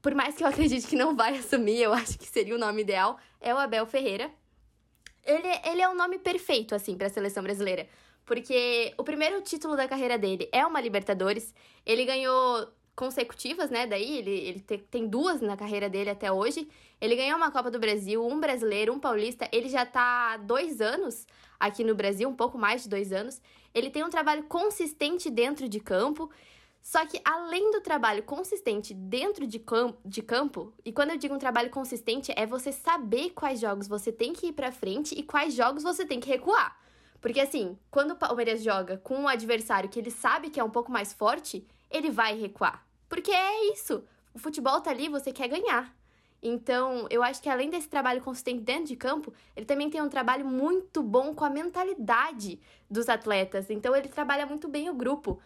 Por 0.00 0.14
mais 0.14 0.34
que 0.34 0.42
eu 0.42 0.48
acredite 0.48 0.86
que 0.86 0.96
não 0.96 1.14
vai 1.14 1.36
assumir, 1.38 1.80
eu 1.80 1.92
acho 1.92 2.18
que 2.18 2.26
seria 2.26 2.54
o 2.54 2.58
nome 2.58 2.82
ideal, 2.82 3.18
é 3.40 3.54
o 3.54 3.58
Abel 3.58 3.86
Ferreira. 3.86 4.30
Ele, 5.24 5.48
ele 5.64 5.80
é 5.80 5.88
um 5.88 5.94
nome 5.94 6.18
perfeito, 6.18 6.74
assim, 6.74 6.96
para 6.96 7.06
a 7.06 7.10
seleção 7.10 7.44
brasileira 7.44 7.88
porque 8.24 8.94
o 8.96 9.04
primeiro 9.04 9.40
título 9.42 9.76
da 9.76 9.88
carreira 9.88 10.16
dele 10.16 10.48
é 10.52 10.64
uma 10.64 10.80
Libertadores. 10.80 11.54
Ele 11.84 12.04
ganhou 12.04 12.68
consecutivas, 12.94 13.70
né? 13.70 13.86
Daí 13.86 14.18
ele, 14.18 14.30
ele 14.30 14.60
te, 14.60 14.78
tem 14.78 15.08
duas 15.08 15.40
na 15.40 15.56
carreira 15.56 15.88
dele 15.88 16.10
até 16.10 16.30
hoje. 16.30 16.68
Ele 17.00 17.16
ganhou 17.16 17.36
uma 17.36 17.50
Copa 17.50 17.70
do 17.70 17.78
Brasil, 17.78 18.24
um 18.24 18.38
brasileiro, 18.38 18.92
um 18.92 19.00
paulista. 19.00 19.48
Ele 19.52 19.68
já 19.68 19.84
tá 19.84 20.34
há 20.34 20.36
dois 20.36 20.80
anos 20.80 21.26
aqui 21.58 21.82
no 21.82 21.94
Brasil, 21.94 22.28
um 22.28 22.34
pouco 22.34 22.58
mais 22.58 22.84
de 22.84 22.88
dois 22.88 23.12
anos. 23.12 23.40
Ele 23.74 23.90
tem 23.90 24.04
um 24.04 24.10
trabalho 24.10 24.44
consistente 24.44 25.30
dentro 25.30 25.68
de 25.68 25.80
campo. 25.80 26.30
Só 26.82 27.06
que 27.06 27.20
além 27.24 27.70
do 27.70 27.80
trabalho 27.80 28.24
consistente 28.24 28.92
dentro 28.92 29.46
de, 29.46 29.58
campo, 29.60 29.98
de 30.04 30.20
campo, 30.20 30.72
e 30.84 30.92
quando 30.92 31.10
eu 31.10 31.16
digo 31.16 31.32
um 31.32 31.38
trabalho 31.38 31.70
consistente, 31.70 32.32
é 32.36 32.44
você 32.44 32.72
saber 32.72 33.30
quais 33.30 33.60
jogos 33.60 33.86
você 33.86 34.10
tem 34.10 34.32
que 34.32 34.48
ir 34.48 34.52
pra 34.52 34.72
frente 34.72 35.14
e 35.14 35.22
quais 35.22 35.54
jogos 35.54 35.84
você 35.84 36.04
tem 36.04 36.18
que 36.18 36.28
recuar. 36.28 36.76
Porque 37.22 37.40
assim, 37.40 37.78
quando 37.88 38.10
o 38.10 38.16
Palmeiras 38.16 38.62
joga 38.62 38.98
com 38.98 39.14
um 39.14 39.28
adversário 39.28 39.88
que 39.88 39.98
ele 39.98 40.10
sabe 40.10 40.50
que 40.50 40.58
é 40.58 40.64
um 40.64 40.68
pouco 40.68 40.90
mais 40.90 41.12
forte, 41.12 41.64
ele 41.88 42.10
vai 42.10 42.38
recuar. 42.38 42.84
Porque 43.08 43.30
é 43.30 43.72
isso. 43.72 44.04
O 44.34 44.38
futebol 44.40 44.80
tá 44.80 44.90
ali, 44.90 45.08
você 45.08 45.32
quer 45.32 45.46
ganhar. 45.46 45.94
Então, 46.42 47.06
eu 47.08 47.22
acho 47.22 47.40
que 47.40 47.48
além 47.48 47.70
desse 47.70 47.88
trabalho 47.88 48.20
consistente 48.20 48.62
dentro 48.62 48.86
de 48.86 48.96
campo, 48.96 49.32
ele 49.54 49.64
também 49.64 49.88
tem 49.88 50.02
um 50.02 50.08
trabalho 50.08 50.44
muito 50.44 51.00
bom 51.00 51.32
com 51.32 51.44
a 51.44 51.50
mentalidade 51.50 52.60
dos 52.90 53.08
atletas. 53.08 53.70
Então, 53.70 53.94
ele 53.94 54.08
trabalha 54.08 54.44
muito 54.44 54.66
bem 54.66 54.90
o 54.90 54.94
grupo. 54.94 55.40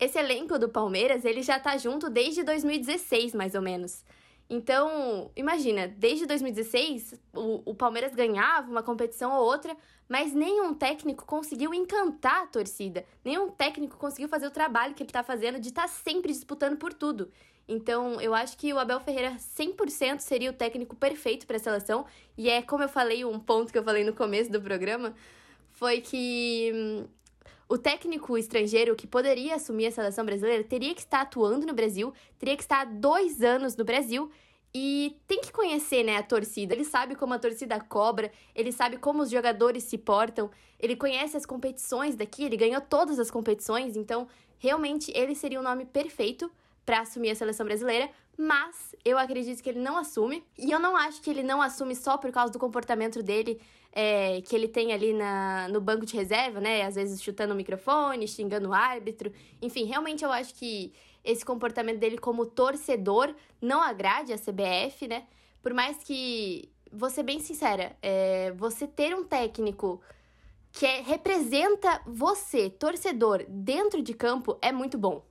Esse 0.00 0.18
elenco 0.18 0.58
do 0.58 0.70
Palmeiras, 0.70 1.26
ele 1.26 1.42
já 1.42 1.60
tá 1.60 1.76
junto 1.76 2.08
desde 2.08 2.42
2016, 2.42 3.34
mais 3.34 3.54
ou 3.54 3.60
menos. 3.60 4.02
Então, 4.50 5.30
imagina, 5.36 5.86
desde 5.86 6.24
2016, 6.24 7.20
o, 7.34 7.70
o 7.70 7.74
Palmeiras 7.74 8.14
ganhava 8.14 8.70
uma 8.70 8.82
competição 8.82 9.32
ou 9.32 9.44
outra, 9.44 9.76
mas 10.08 10.32
nenhum 10.32 10.72
técnico 10.72 11.26
conseguiu 11.26 11.74
encantar 11.74 12.44
a 12.44 12.46
torcida. 12.46 13.04
Nenhum 13.22 13.50
técnico 13.50 13.98
conseguiu 13.98 14.28
fazer 14.28 14.46
o 14.46 14.50
trabalho 14.50 14.94
que 14.94 15.02
ele 15.02 15.12
tá 15.12 15.22
fazendo 15.22 15.60
de 15.60 15.68
estar 15.68 15.82
tá 15.82 15.88
sempre 15.88 16.32
disputando 16.32 16.78
por 16.78 16.94
tudo. 16.94 17.30
Então, 17.68 18.18
eu 18.18 18.34
acho 18.34 18.56
que 18.56 18.72
o 18.72 18.78
Abel 18.78 18.98
Ferreira 19.00 19.36
100% 19.36 20.20
seria 20.20 20.48
o 20.48 20.54
técnico 20.54 20.96
perfeito 20.96 21.46
para 21.46 21.56
a 21.56 21.60
seleção. 21.60 22.06
E 22.36 22.48
é 22.48 22.62
como 22.62 22.82
eu 22.82 22.88
falei, 22.88 23.26
um 23.26 23.38
ponto 23.38 23.70
que 23.70 23.78
eu 23.78 23.84
falei 23.84 24.02
no 24.02 24.14
começo 24.14 24.50
do 24.50 24.62
programa, 24.62 25.14
foi 25.72 26.00
que 26.00 26.72
hum, 26.74 27.06
o 27.68 27.76
técnico 27.76 28.38
estrangeiro 28.38 28.96
que 28.96 29.06
poderia 29.06 29.56
assumir 29.56 29.86
a 29.86 29.90
seleção 29.90 30.24
brasileira 30.24 30.64
teria 30.64 30.94
que 30.94 31.00
estar 31.00 31.20
atuando 31.20 31.66
no 31.66 31.74
Brasil, 31.74 32.14
teria 32.38 32.56
que 32.56 32.62
estar 32.62 32.80
há 32.80 32.84
dois 32.84 33.42
anos 33.42 33.76
no 33.76 33.84
Brasil 33.84 34.30
e 34.74 35.16
tem 35.26 35.40
que 35.40 35.52
conhecer, 35.52 36.02
né, 36.02 36.16
a 36.16 36.22
torcida. 36.22 36.74
Ele 36.74 36.84
sabe 36.84 37.14
como 37.14 37.34
a 37.34 37.38
torcida 37.38 37.78
cobra, 37.80 38.30
ele 38.54 38.72
sabe 38.72 38.96
como 38.96 39.22
os 39.22 39.30
jogadores 39.30 39.84
se 39.84 39.98
portam, 39.98 40.50
ele 40.78 40.96
conhece 40.96 41.36
as 41.36 41.44
competições 41.44 42.16
daqui, 42.16 42.44
ele 42.44 42.56
ganhou 42.56 42.80
todas 42.80 43.18
as 43.18 43.30
competições, 43.30 43.96
então 43.96 44.26
realmente 44.58 45.12
ele 45.14 45.34
seria 45.34 45.60
o 45.60 45.62
nome 45.62 45.84
perfeito 45.84 46.50
para 46.86 47.00
assumir 47.00 47.30
a 47.30 47.34
seleção 47.34 47.66
brasileira, 47.66 48.10
mas 48.36 48.94
eu 49.04 49.18
acredito 49.18 49.62
que 49.62 49.68
ele 49.68 49.80
não 49.80 49.98
assume. 49.98 50.42
E 50.56 50.70
eu 50.70 50.78
não 50.78 50.96
acho 50.96 51.20
que 51.20 51.28
ele 51.28 51.42
não 51.42 51.60
assume 51.60 51.94
só 51.94 52.16
por 52.16 52.30
causa 52.30 52.52
do 52.52 52.58
comportamento 52.58 53.22
dele 53.22 53.60
é, 54.00 54.40
que 54.42 54.54
ele 54.54 54.68
tem 54.68 54.92
ali 54.92 55.12
na, 55.12 55.66
no 55.66 55.80
banco 55.80 56.06
de 56.06 56.14
reserva, 56.14 56.60
né? 56.60 56.82
Às 56.82 56.94
vezes 56.94 57.20
chutando 57.20 57.52
o 57.52 57.56
microfone, 57.56 58.28
xingando 58.28 58.68
o 58.68 58.72
árbitro. 58.72 59.32
Enfim, 59.60 59.86
realmente 59.86 60.24
eu 60.24 60.30
acho 60.30 60.54
que 60.54 60.92
esse 61.24 61.44
comportamento 61.44 61.98
dele 61.98 62.16
como 62.16 62.46
torcedor 62.46 63.34
não 63.60 63.82
agrade 63.82 64.32
a 64.32 64.38
CBF, 64.38 65.08
né? 65.08 65.24
Por 65.60 65.74
mais 65.74 65.96
que, 66.04 66.70
vou 66.92 67.10
ser 67.10 67.24
bem 67.24 67.40
sincera, 67.40 67.96
é, 68.00 68.52
você 68.52 68.86
ter 68.86 69.16
um 69.16 69.24
técnico 69.24 70.00
que 70.70 70.86
é, 70.86 71.00
representa 71.00 72.00
você, 72.06 72.70
torcedor, 72.70 73.44
dentro 73.48 74.00
de 74.00 74.14
campo 74.14 74.56
é 74.62 74.70
muito 74.70 74.96
bom 74.96 75.26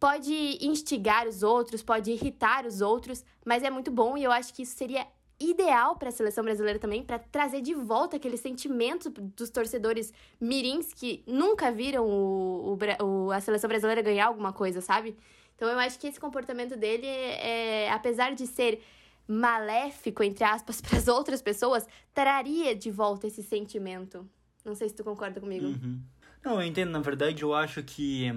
pode 0.00 0.58
instigar 0.60 1.26
os 1.26 1.42
outros, 1.42 1.82
pode 1.82 2.10
irritar 2.10 2.66
os 2.66 2.82
outros, 2.82 3.24
mas 3.42 3.62
é 3.62 3.70
muito 3.70 3.90
bom 3.90 4.18
e 4.18 4.24
eu 4.24 4.30
acho 4.30 4.52
que 4.52 4.62
isso 4.62 4.76
seria 4.76 5.06
ideal 5.40 5.96
para 5.96 6.08
a 6.08 6.12
seleção 6.12 6.44
brasileira 6.44 6.78
também, 6.78 7.02
para 7.02 7.18
trazer 7.18 7.60
de 7.60 7.74
volta 7.74 8.16
aquele 8.16 8.36
sentimento 8.36 9.10
dos 9.10 9.50
torcedores 9.50 10.12
mirins 10.40 10.92
que 10.92 11.22
nunca 11.26 11.70
viram 11.72 12.06
o, 12.06 12.78
o, 13.02 13.30
a 13.30 13.40
seleção 13.40 13.68
brasileira 13.68 14.00
ganhar 14.02 14.26
alguma 14.26 14.52
coisa, 14.52 14.80
sabe? 14.80 15.16
Então 15.56 15.68
eu 15.68 15.78
acho 15.78 15.98
que 15.98 16.06
esse 16.06 16.20
comportamento 16.20 16.76
dele, 16.76 17.06
é, 17.06 17.90
apesar 17.90 18.34
de 18.34 18.46
ser 18.46 18.80
maléfico, 19.26 20.22
entre 20.22 20.44
aspas, 20.44 20.80
para 20.82 20.98
as 20.98 21.08
outras 21.08 21.42
pessoas, 21.42 21.86
traria 22.12 22.74
de 22.74 22.90
volta 22.90 23.26
esse 23.26 23.42
sentimento. 23.42 24.28
Não 24.64 24.74
sei 24.74 24.88
se 24.88 24.94
tu 24.94 25.04
concorda 25.04 25.40
comigo. 25.40 25.66
Uhum. 25.66 26.00
Não, 26.44 26.60
eu 26.60 26.66
entendo. 26.66 26.90
Na 26.90 27.00
verdade, 27.00 27.42
eu 27.42 27.54
acho 27.54 27.82
que 27.82 28.30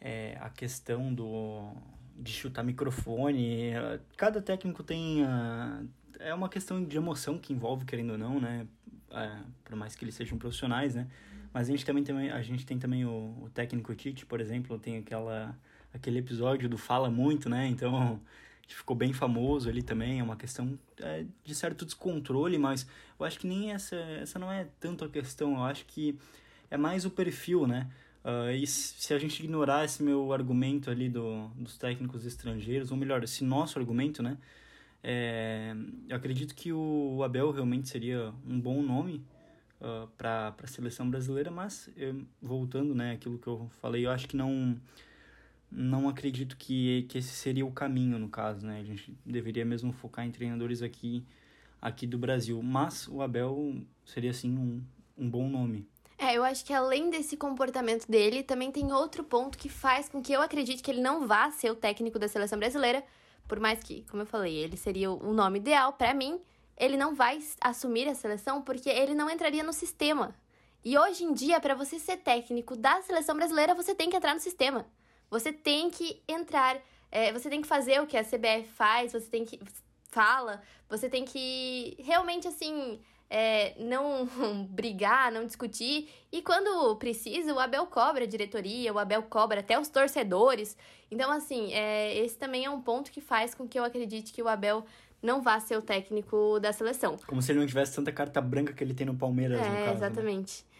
é, 0.00 0.36
a 0.40 0.50
questão 0.50 1.12
do 1.12 1.72
de 2.20 2.32
chutar 2.32 2.62
microfone. 2.62 3.72
Cada 4.16 4.42
técnico 4.42 4.82
tem. 4.82 5.24
Uh, 5.24 5.88
é 6.20 6.34
uma 6.34 6.48
questão 6.48 6.84
de 6.84 6.96
emoção 6.96 7.38
que 7.38 7.52
envolve, 7.52 7.84
querendo 7.84 8.10
ou 8.10 8.18
não, 8.18 8.40
né? 8.40 8.66
Uh, 9.10 9.44
por 9.64 9.74
mais 9.74 9.94
que 9.94 10.04
eles 10.04 10.14
sejam 10.14 10.38
profissionais, 10.38 10.94
né? 10.94 11.06
Mas 11.52 11.68
a 11.68 11.72
gente 11.72 11.84
também 11.84 12.04
tem, 12.04 12.30
a 12.30 12.42
gente 12.42 12.64
tem 12.64 12.78
também 12.78 13.04
o, 13.04 13.42
o 13.42 13.50
técnico 13.52 13.94
Tite, 13.94 14.24
por 14.24 14.40
exemplo, 14.40 14.78
tem 14.78 14.98
aquela, 14.98 15.58
aquele 15.92 16.18
episódio 16.18 16.68
do 16.68 16.78
Fala 16.78 17.10
Muito, 17.10 17.48
né? 17.48 17.66
Então, 17.66 18.20
ficou 18.68 18.94
bem 18.94 19.12
famoso 19.12 19.68
ali 19.68 19.82
também. 19.82 20.20
É 20.20 20.22
uma 20.22 20.36
questão 20.36 20.78
é, 20.98 21.24
de 21.44 21.54
certo 21.54 21.84
descontrole, 21.84 22.56
mas 22.56 22.86
eu 23.18 23.26
acho 23.26 23.38
que 23.38 23.46
nem 23.46 23.72
essa, 23.72 23.96
essa 23.96 24.38
não 24.38 24.50
é 24.50 24.68
tanto 24.78 25.04
a 25.04 25.08
questão. 25.08 25.54
Eu 25.54 25.64
acho 25.64 25.84
que 25.86 26.16
é 26.70 26.76
mais 26.76 27.04
o 27.04 27.10
perfil, 27.10 27.66
né? 27.66 27.90
Uh, 28.22 28.52
e 28.52 28.66
se 28.66 29.14
a 29.14 29.18
gente 29.18 29.42
ignorar 29.42 29.84
esse 29.84 30.02
meu 30.02 30.32
argumento 30.32 30.90
ali 30.90 31.08
do, 31.08 31.48
dos 31.56 31.78
técnicos 31.78 32.26
estrangeiros, 32.26 32.90
ou 32.90 32.96
melhor, 32.96 33.24
esse 33.24 33.42
nosso 33.42 33.78
argumento, 33.78 34.22
né? 34.22 34.36
É, 35.02 35.74
eu 36.08 36.16
acredito 36.16 36.54
que 36.54 36.72
o 36.72 37.22
Abel 37.22 37.50
realmente 37.50 37.88
seria 37.88 38.32
um 38.46 38.60
bom 38.60 38.82
nome 38.82 39.24
uh, 39.80 40.06
para 40.16 40.54
a 40.62 40.66
seleção 40.66 41.08
brasileira, 41.08 41.50
mas 41.50 41.88
eu, 41.96 42.22
voltando, 42.40 42.94
né, 42.94 43.12
aquilo 43.12 43.38
que 43.38 43.46
eu 43.46 43.70
falei, 43.80 44.06
eu 44.06 44.10
acho 44.10 44.28
que 44.28 44.36
não 44.36 44.76
não 45.72 46.08
acredito 46.08 46.56
que, 46.56 47.06
que 47.08 47.18
esse 47.18 47.28
seria 47.28 47.64
o 47.64 47.70
caminho 47.70 48.18
no 48.18 48.28
caso, 48.28 48.66
né? 48.66 48.80
A 48.80 48.84
gente 48.84 49.16
deveria 49.24 49.64
mesmo 49.64 49.92
focar 49.92 50.26
em 50.26 50.32
treinadores 50.32 50.82
aqui 50.82 51.24
aqui 51.80 52.06
do 52.06 52.18
Brasil, 52.18 52.60
mas 52.62 53.08
o 53.08 53.22
Abel 53.22 53.76
seria 54.04 54.32
sim 54.32 54.50
um, 54.56 54.82
um 55.16 55.30
bom 55.30 55.48
nome. 55.48 55.88
É, 56.18 56.36
eu 56.36 56.44
acho 56.44 56.64
que 56.64 56.72
além 56.72 57.08
desse 57.08 57.36
comportamento 57.36 58.06
dele, 58.06 58.42
também 58.42 58.70
tem 58.70 58.92
outro 58.92 59.24
ponto 59.24 59.56
que 59.56 59.70
faz 59.70 60.08
com 60.08 60.20
que 60.20 60.32
eu 60.32 60.42
acredite 60.42 60.82
que 60.82 60.90
ele 60.90 61.00
não 61.00 61.26
vá 61.26 61.50
ser 61.50 61.70
o 61.70 61.74
técnico 61.74 62.18
da 62.18 62.28
seleção 62.28 62.58
brasileira, 62.58 63.02
por 63.50 63.58
mais 63.58 63.82
que, 63.82 64.04
como 64.08 64.22
eu 64.22 64.26
falei, 64.26 64.56
ele 64.58 64.76
seria 64.76 65.10
o 65.10 65.32
nome 65.32 65.58
ideal 65.58 65.92
para 65.94 66.14
mim, 66.14 66.40
ele 66.76 66.96
não 66.96 67.16
vai 67.16 67.40
assumir 67.60 68.08
a 68.08 68.14
seleção 68.14 68.62
porque 68.62 68.88
ele 68.88 69.12
não 69.12 69.28
entraria 69.28 69.64
no 69.64 69.72
sistema. 69.72 70.32
E 70.84 70.96
hoje 70.96 71.24
em 71.24 71.32
dia, 71.32 71.58
para 71.58 71.74
você 71.74 71.98
ser 71.98 72.18
técnico 72.18 72.76
da 72.76 73.02
seleção 73.02 73.34
brasileira, 73.34 73.74
você 73.74 73.92
tem 73.92 74.08
que 74.08 74.16
entrar 74.16 74.34
no 74.34 74.40
sistema. 74.40 74.86
Você 75.28 75.52
tem 75.52 75.90
que 75.90 76.22
entrar, 76.28 76.80
é, 77.10 77.32
você 77.32 77.50
tem 77.50 77.60
que 77.60 77.66
fazer 77.66 78.00
o 78.00 78.06
que 78.06 78.16
a 78.16 78.22
CBF 78.22 78.68
faz, 78.68 79.12
você 79.12 79.28
tem 79.28 79.44
que 79.44 79.58
fala, 80.10 80.62
você 80.88 81.08
tem 81.08 81.24
que 81.24 81.96
realmente 81.98 82.46
assim 82.46 83.00
é, 83.30 83.74
não 83.78 84.28
brigar, 84.68 85.30
não 85.30 85.46
discutir. 85.46 86.10
E 86.32 86.42
quando 86.42 86.96
precisa, 86.96 87.54
o 87.54 87.60
Abel 87.60 87.86
cobra 87.86 88.24
a 88.24 88.26
diretoria, 88.26 88.92
o 88.92 88.98
Abel 88.98 89.22
cobra 89.22 89.60
até 89.60 89.78
os 89.78 89.88
torcedores. 89.88 90.76
Então, 91.10 91.30
assim, 91.30 91.72
é, 91.72 92.18
esse 92.18 92.36
também 92.36 92.64
é 92.64 92.70
um 92.70 92.82
ponto 92.82 93.10
que 93.12 93.20
faz 93.20 93.54
com 93.54 93.68
que 93.68 93.78
eu 93.78 93.84
acredite 93.84 94.32
que 94.32 94.42
o 94.42 94.48
Abel 94.48 94.84
não 95.22 95.40
vá 95.40 95.60
ser 95.60 95.76
o 95.76 95.82
técnico 95.82 96.58
da 96.60 96.72
seleção. 96.72 97.16
Como 97.26 97.40
se 97.40 97.52
ele 97.52 97.60
não 97.60 97.66
tivesse 97.66 97.94
tanta 97.94 98.10
carta 98.10 98.40
branca 98.40 98.72
que 98.72 98.82
ele 98.82 98.94
tem 98.94 99.06
no 99.06 99.14
Palmeiras, 99.14 99.60
é, 99.60 99.68
no 99.68 99.76
caso, 99.76 99.86
né? 99.86 99.94
exatamente. 99.94 100.64
Né? 100.64 100.70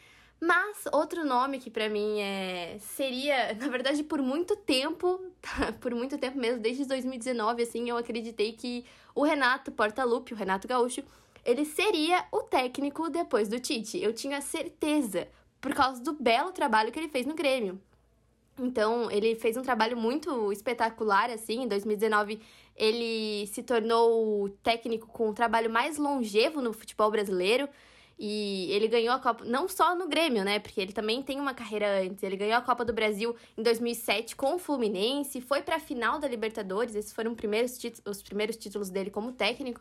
Mas 0.43 0.87
outro 0.91 1.23
nome 1.23 1.59
que 1.59 1.69
para 1.69 1.91
mim 1.91 2.19
é 2.19 2.79
seria, 2.81 3.53
na 3.61 3.69
verdade, 3.69 4.03
por 4.03 4.23
muito 4.23 4.57
tempo, 4.57 5.21
por 5.81 5.95
muito 5.95 6.17
tempo 6.17 6.39
mesmo, 6.39 6.61
desde 6.61 6.87
2019 6.87 7.63
assim, 7.63 7.89
eu 7.91 7.97
acreditei 7.99 8.53
que 8.53 8.85
o 9.15 9.23
Renato 9.23 9.71
Portaluppi, 9.71 10.33
o 10.33 10.37
Renato 10.37 10.67
Gaúcho, 10.67 11.05
ele 11.51 11.65
seria 11.65 12.25
o 12.31 12.43
técnico 12.43 13.11
depois 13.11 13.49
do 13.49 13.59
Tite. 13.59 14.01
Eu 14.01 14.13
tinha 14.13 14.41
certeza, 14.41 15.29
por 15.61 15.75
causa 15.75 16.01
do 16.03 16.13
belo 16.13 16.53
trabalho 16.53 16.93
que 16.93 16.99
ele 16.99 17.09
fez 17.09 17.27
no 17.27 17.35
Grêmio. 17.35 17.81
Então, 18.59 19.11
ele 19.11 19.35
fez 19.35 19.57
um 19.57 19.63
trabalho 19.63 19.97
muito 19.97 20.53
espetacular, 20.53 21.31
assim. 21.31 21.63
Em 21.63 21.69
2019, 21.69 22.41
ele 22.77 23.47
se 23.47 23.63
tornou 23.63 24.45
o 24.45 24.49
técnico 24.49 25.07
com 25.09 25.31
o 25.31 25.35
trabalho 25.35 25.71
mais 25.71 25.97
longevo 25.97 26.61
no 26.61 26.73
futebol 26.73 27.11
brasileiro. 27.11 27.69
E 28.19 28.71
ele 28.71 28.87
ganhou 28.87 29.15
a 29.15 29.19
Copa, 29.19 29.47
não 29.47 29.67
só 29.67 29.97
no 29.97 30.07
Grêmio, 30.07 30.45
né? 30.45 30.59
Porque 30.59 30.79
ele 30.79 30.93
também 30.93 31.23
tem 31.23 31.41
uma 31.41 31.55
carreira 31.55 32.03
antes. 32.03 32.23
Ele 32.23 32.37
ganhou 32.37 32.59
a 32.59 32.61
Copa 32.61 32.85
do 32.85 32.93
Brasil 32.93 33.35
em 33.57 33.63
2007 33.63 34.37
com 34.37 34.57
o 34.57 34.59
Fluminense, 34.59 35.41
foi 35.41 35.63
para 35.63 35.77
a 35.77 35.81
final 35.81 36.19
da 36.19 36.29
Libertadores. 36.29 36.95
Esses 36.95 37.15
foram 37.15 37.35
primeiros 37.35 37.79
os 38.05 38.23
primeiros 38.23 38.57
títulos 38.59 38.91
dele 38.91 39.11
como 39.11 39.33
técnico. 39.33 39.81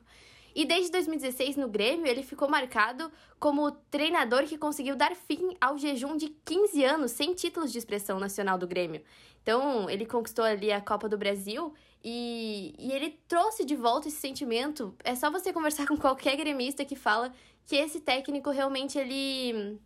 E 0.55 0.65
desde 0.65 0.91
2016, 0.91 1.55
no 1.55 1.67
Grêmio, 1.67 2.07
ele 2.07 2.23
ficou 2.23 2.49
marcado 2.49 3.11
como 3.39 3.65
o 3.65 3.71
treinador 3.71 4.43
que 4.43 4.57
conseguiu 4.57 4.95
dar 4.95 5.15
fim 5.15 5.55
ao 5.59 5.77
jejum 5.77 6.17
de 6.17 6.29
15 6.45 6.83
anos 6.83 7.11
sem 7.11 7.33
títulos 7.33 7.71
de 7.71 7.77
expressão 7.77 8.19
nacional 8.19 8.57
do 8.57 8.67
Grêmio. 8.67 9.01
Então, 9.41 9.89
ele 9.89 10.05
conquistou 10.05 10.45
ali 10.45 10.71
a 10.71 10.81
Copa 10.81 11.07
do 11.07 11.17
Brasil 11.17 11.73
e, 12.03 12.73
e 12.77 12.91
ele 12.91 13.19
trouxe 13.27 13.65
de 13.65 13.75
volta 13.75 14.07
esse 14.07 14.17
sentimento. 14.17 14.95
É 15.03 15.15
só 15.15 15.31
você 15.31 15.53
conversar 15.53 15.85
com 15.87 15.97
qualquer 15.97 16.35
gremista 16.35 16.85
que 16.85 16.95
fala 16.95 17.31
que 17.65 17.75
esse 17.75 17.99
técnico 17.99 18.49
realmente 18.49 18.97
ele 18.97 19.79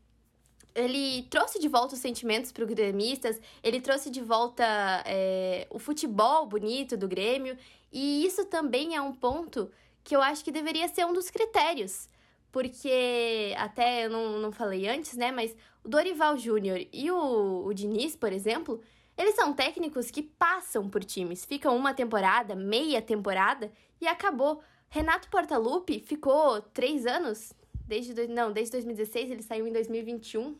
ele 0.75 1.23
trouxe 1.29 1.59
de 1.59 1.67
volta 1.67 1.93
os 1.93 1.99
sentimentos 2.01 2.51
para 2.51 2.63
os 2.63 2.73
gremistas, 2.73 3.39
ele 3.61 3.79
trouxe 3.79 4.09
de 4.09 4.21
volta 4.21 4.63
é, 5.05 5.67
o 5.69 5.77
futebol 5.77 6.47
bonito 6.47 6.97
do 6.97 7.07
Grêmio, 7.07 7.55
e 7.91 8.25
isso 8.25 8.45
também 8.45 8.95
é 8.95 9.01
um 9.01 9.13
ponto 9.13 9.69
que 10.03 10.15
eu 10.15 10.21
acho 10.21 10.43
que 10.43 10.51
deveria 10.51 10.87
ser 10.87 11.05
um 11.05 11.13
dos 11.13 11.29
critérios. 11.29 12.07
Porque, 12.51 13.53
até 13.57 14.05
eu 14.05 14.09
não, 14.09 14.39
não 14.39 14.51
falei 14.51 14.87
antes, 14.87 15.15
né? 15.15 15.31
Mas 15.31 15.55
o 15.83 15.89
Dorival 15.89 16.37
Júnior 16.37 16.79
e 16.91 17.09
o, 17.09 17.65
o 17.65 17.73
Diniz, 17.73 18.15
por 18.15 18.31
exemplo, 18.31 18.79
eles 19.17 19.35
são 19.35 19.53
técnicos 19.53 20.11
que 20.11 20.21
passam 20.21 20.89
por 20.89 21.03
times, 21.03 21.45
ficam 21.45 21.75
uma 21.75 21.93
temporada, 21.93 22.55
meia 22.55 23.01
temporada 23.01 23.71
e 23.99 24.07
acabou. 24.07 24.61
Renato 24.89 25.29
Portaluppi 25.29 25.99
ficou 25.99 26.61
três 26.61 27.05
anos, 27.05 27.53
desde, 27.87 28.27
não, 28.27 28.51
desde 28.51 28.73
2016, 28.73 29.31
ele 29.31 29.41
saiu 29.43 29.67
em 29.67 29.73
2021. 29.73 30.55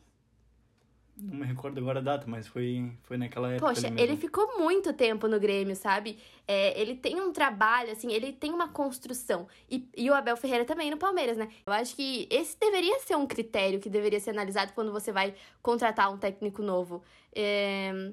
Não 1.16 1.38
me 1.38 1.46
recordo 1.46 1.80
agora 1.80 2.00
a 2.00 2.02
data, 2.02 2.26
mas 2.28 2.48
foi, 2.48 2.92
foi 3.04 3.18
naquela 3.18 3.52
época. 3.52 3.72
Poxa, 3.72 3.94
ele 3.98 4.18
ficou 4.18 4.58
muito 4.58 4.92
tempo 4.94 5.28
no 5.28 5.40
Grêmio, 5.40 5.76
sabe? 5.76 6.18
É, 6.48 6.80
ele 6.80 6.96
tem 6.96 7.22
um 7.22 7.32
trabalho, 7.32 7.92
assim, 7.92 8.12
ele 8.12 8.34
tem 8.34 8.52
uma 8.52 8.68
construção. 8.68 9.48
E, 9.70 9.88
e 9.96 10.10
o 10.10 10.14
Abel 10.16 10.36
Ferreira 10.36 10.66
também 10.66 10.90
no 10.90 10.98
Palmeiras, 10.98 11.38
né? 11.38 11.50
Eu 11.68 11.74
acho 11.74 11.96
que 11.96 12.28
esse 12.32 12.58
deveria 12.60 13.00
ser 13.00 13.16
um 13.16 13.28
critério 13.28 13.80
que 13.80 13.90
deveria 13.90 14.20
ser 14.20 14.32
analisado 14.32 14.74
quando 14.74 14.92
você 14.92 15.12
vai 15.12 15.36
contratar 15.62 16.12
um 16.12 16.18
técnico 16.18 16.64
novo. 16.64 17.04
É... 17.36 18.12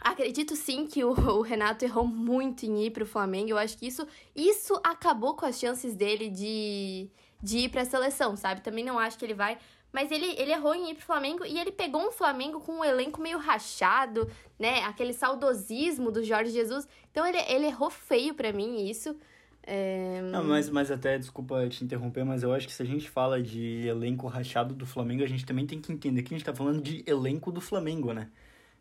Acredito 0.00 0.54
sim 0.54 0.86
que 0.86 1.02
o, 1.02 1.10
o, 1.10 1.42
Renato 1.42 1.84
errou 1.84 2.06
muito 2.06 2.64
em 2.64 2.84
ir 2.84 2.92
para 2.92 3.02
o 3.02 3.06
Flamengo. 3.06 3.50
Eu 3.50 3.58
acho 3.58 3.76
que 3.76 3.84
isso, 3.84 4.06
isso 4.34 4.80
acabou 4.84 5.34
com 5.34 5.44
as 5.44 5.58
chances 5.58 5.96
dele 5.96 6.30
de, 6.30 7.10
de 7.42 7.58
ir 7.58 7.68
para 7.68 7.82
a 7.82 7.84
seleção, 7.84 8.36
sabe? 8.36 8.60
Também 8.60 8.84
não 8.84 8.96
acho 8.96 9.18
que 9.18 9.24
ele 9.24 9.34
vai 9.34 9.58
mas 9.92 10.10
ele, 10.10 10.26
ele 10.38 10.52
errou 10.52 10.74
em 10.74 10.90
ir 10.90 10.94
pro 10.94 11.04
Flamengo 11.04 11.44
e 11.44 11.58
ele 11.58 11.72
pegou 11.72 12.06
um 12.06 12.10
Flamengo 12.10 12.60
com 12.60 12.80
um 12.80 12.84
elenco 12.84 13.20
meio 13.20 13.38
rachado, 13.38 14.30
né? 14.58 14.82
Aquele 14.84 15.12
saudosismo 15.12 16.10
do 16.10 16.22
Jorge 16.22 16.50
Jesus. 16.50 16.86
Então 17.10 17.26
ele, 17.26 17.38
ele 17.48 17.66
errou 17.66 17.90
feio 17.90 18.34
para 18.34 18.52
mim 18.52 18.88
isso. 18.88 19.16
É... 19.62 20.22
Não, 20.22 20.44
mas, 20.44 20.70
mas 20.70 20.90
até, 20.90 21.18
desculpa 21.18 21.68
te 21.68 21.84
interromper, 21.84 22.24
mas 22.24 22.42
eu 22.42 22.52
acho 22.52 22.66
que 22.66 22.72
se 22.72 22.82
a 22.82 22.86
gente 22.86 23.08
fala 23.08 23.42
de 23.42 23.86
elenco 23.86 24.26
rachado 24.26 24.74
do 24.74 24.86
Flamengo, 24.86 25.22
a 25.22 25.26
gente 25.26 25.44
também 25.44 25.66
tem 25.66 25.80
que 25.80 25.92
entender 25.92 26.22
que 26.22 26.34
a 26.34 26.38
gente 26.38 26.46
tá 26.46 26.54
falando 26.54 26.80
de 26.80 27.04
elenco 27.06 27.52
do 27.52 27.60
Flamengo, 27.60 28.12
né? 28.12 28.30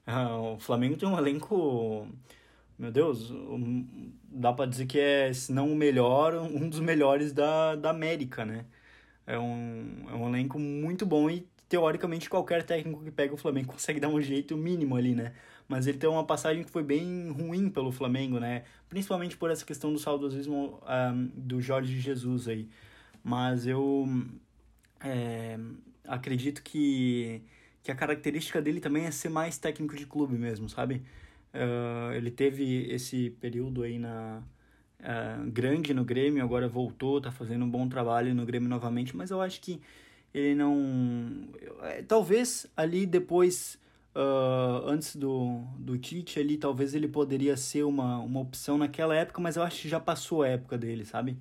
Ah, 0.05 0.37
o 0.37 0.59
Flamengo 0.59 0.95
tem 0.95 1.07
um 1.07 1.17
elenco. 1.17 2.07
Meu 2.79 2.91
Deus, 2.91 3.33
dá 4.31 4.53
pra 4.53 4.65
dizer 4.65 4.85
que 4.85 4.99
é, 4.99 5.33
se 5.33 5.51
não 5.51 5.71
o 5.71 5.75
melhor, 5.75 6.35
um 6.35 6.69
dos 6.69 6.79
melhores 6.79 7.33
da, 7.33 7.75
da 7.75 7.89
América, 7.89 8.45
né? 8.45 8.65
É 9.27 9.37
um, 9.37 10.05
é 10.09 10.15
um 10.15 10.27
elenco 10.29 10.57
muito 10.57 11.05
bom 11.05 11.29
e, 11.29 11.45
teoricamente, 11.67 12.29
qualquer 12.29 12.63
técnico 12.63 13.03
que 13.03 13.11
pega 13.11 13.33
o 13.33 13.37
Flamengo 13.37 13.73
consegue 13.73 13.99
dar 14.01 14.07
um 14.07 14.21
jeito 14.21 14.55
mínimo 14.57 14.95
ali, 14.95 15.13
né? 15.13 15.33
Mas 15.67 15.85
ele 15.85 15.97
tem 15.97 16.09
uma 16.09 16.23
passagem 16.23 16.63
que 16.63 16.71
foi 16.71 16.81
bem 16.81 17.29
ruim 17.29 17.69
pelo 17.69 17.91
Flamengo, 17.91 18.39
né? 18.39 18.63
Principalmente 18.87 19.35
por 19.35 19.51
essa 19.51 19.65
questão 19.65 19.91
do 19.91 19.99
saudosismo 19.99 20.79
um, 21.13 21.25
do 21.35 21.61
Jorge 21.61 21.99
Jesus 21.99 22.47
aí. 22.47 22.69
Mas 23.21 23.67
eu 23.67 24.07
é, 25.01 25.59
acredito 26.07 26.63
que, 26.63 27.41
que 27.83 27.91
a 27.91 27.95
característica 27.95 28.61
dele 28.61 28.79
também 28.79 29.05
é 29.05 29.11
ser 29.11 29.29
mais 29.29 29.57
técnico 29.57 29.95
de 29.95 30.05
clube 30.05 30.37
mesmo, 30.37 30.69
sabe? 30.69 31.03
Uh, 31.53 32.13
ele 32.13 32.31
teve 32.31 32.89
esse 32.91 33.31
período 33.41 33.83
aí 33.83 33.99
na, 33.99 34.41
uh, 35.01 35.49
grande 35.51 35.93
no 35.93 36.03
Grêmio, 36.03 36.43
agora 36.43 36.67
voltou, 36.67 37.21
tá 37.21 37.31
fazendo 37.31 37.65
um 37.65 37.69
bom 37.69 37.87
trabalho 37.87 38.33
no 38.33 38.45
Grêmio 38.45 38.69
novamente, 38.69 39.15
mas 39.15 39.31
eu 39.31 39.41
acho 39.41 39.61
que 39.61 39.81
ele 40.33 40.55
não. 40.55 41.47
É, 41.83 42.01
talvez 42.03 42.67
ali 42.75 43.05
depois, 43.05 43.79
uh, 44.15 44.87
antes 44.87 45.15
do, 45.15 45.63
do 45.79 45.97
Tite, 45.97 46.39
ali, 46.39 46.57
talvez 46.57 46.93
ele 46.93 47.07
poderia 47.07 47.57
ser 47.57 47.83
uma, 47.83 48.19
uma 48.19 48.39
opção 48.39 48.77
naquela 48.77 49.15
época, 49.15 49.41
mas 49.41 49.55
eu 49.55 49.63
acho 49.63 49.81
que 49.81 49.89
já 49.89 49.99
passou 49.99 50.43
a 50.43 50.47
época 50.49 50.77
dele, 50.77 51.05
sabe? 51.05 51.37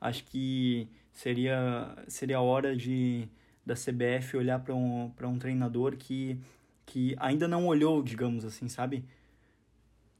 Acho 0.00 0.24
que 0.24 0.88
seria, 1.12 1.96
seria 2.08 2.38
a 2.38 2.42
hora 2.42 2.76
de 2.76 3.28
da 3.64 3.74
CBF 3.74 4.36
olhar 4.36 4.60
para 4.60 4.72
um, 4.74 5.12
um 5.24 5.38
treinador 5.38 5.96
que, 5.96 6.38
que 6.86 7.16
ainda 7.18 7.48
não 7.48 7.66
olhou, 7.66 8.00
digamos 8.00 8.44
assim, 8.44 8.68
sabe? 8.68 9.04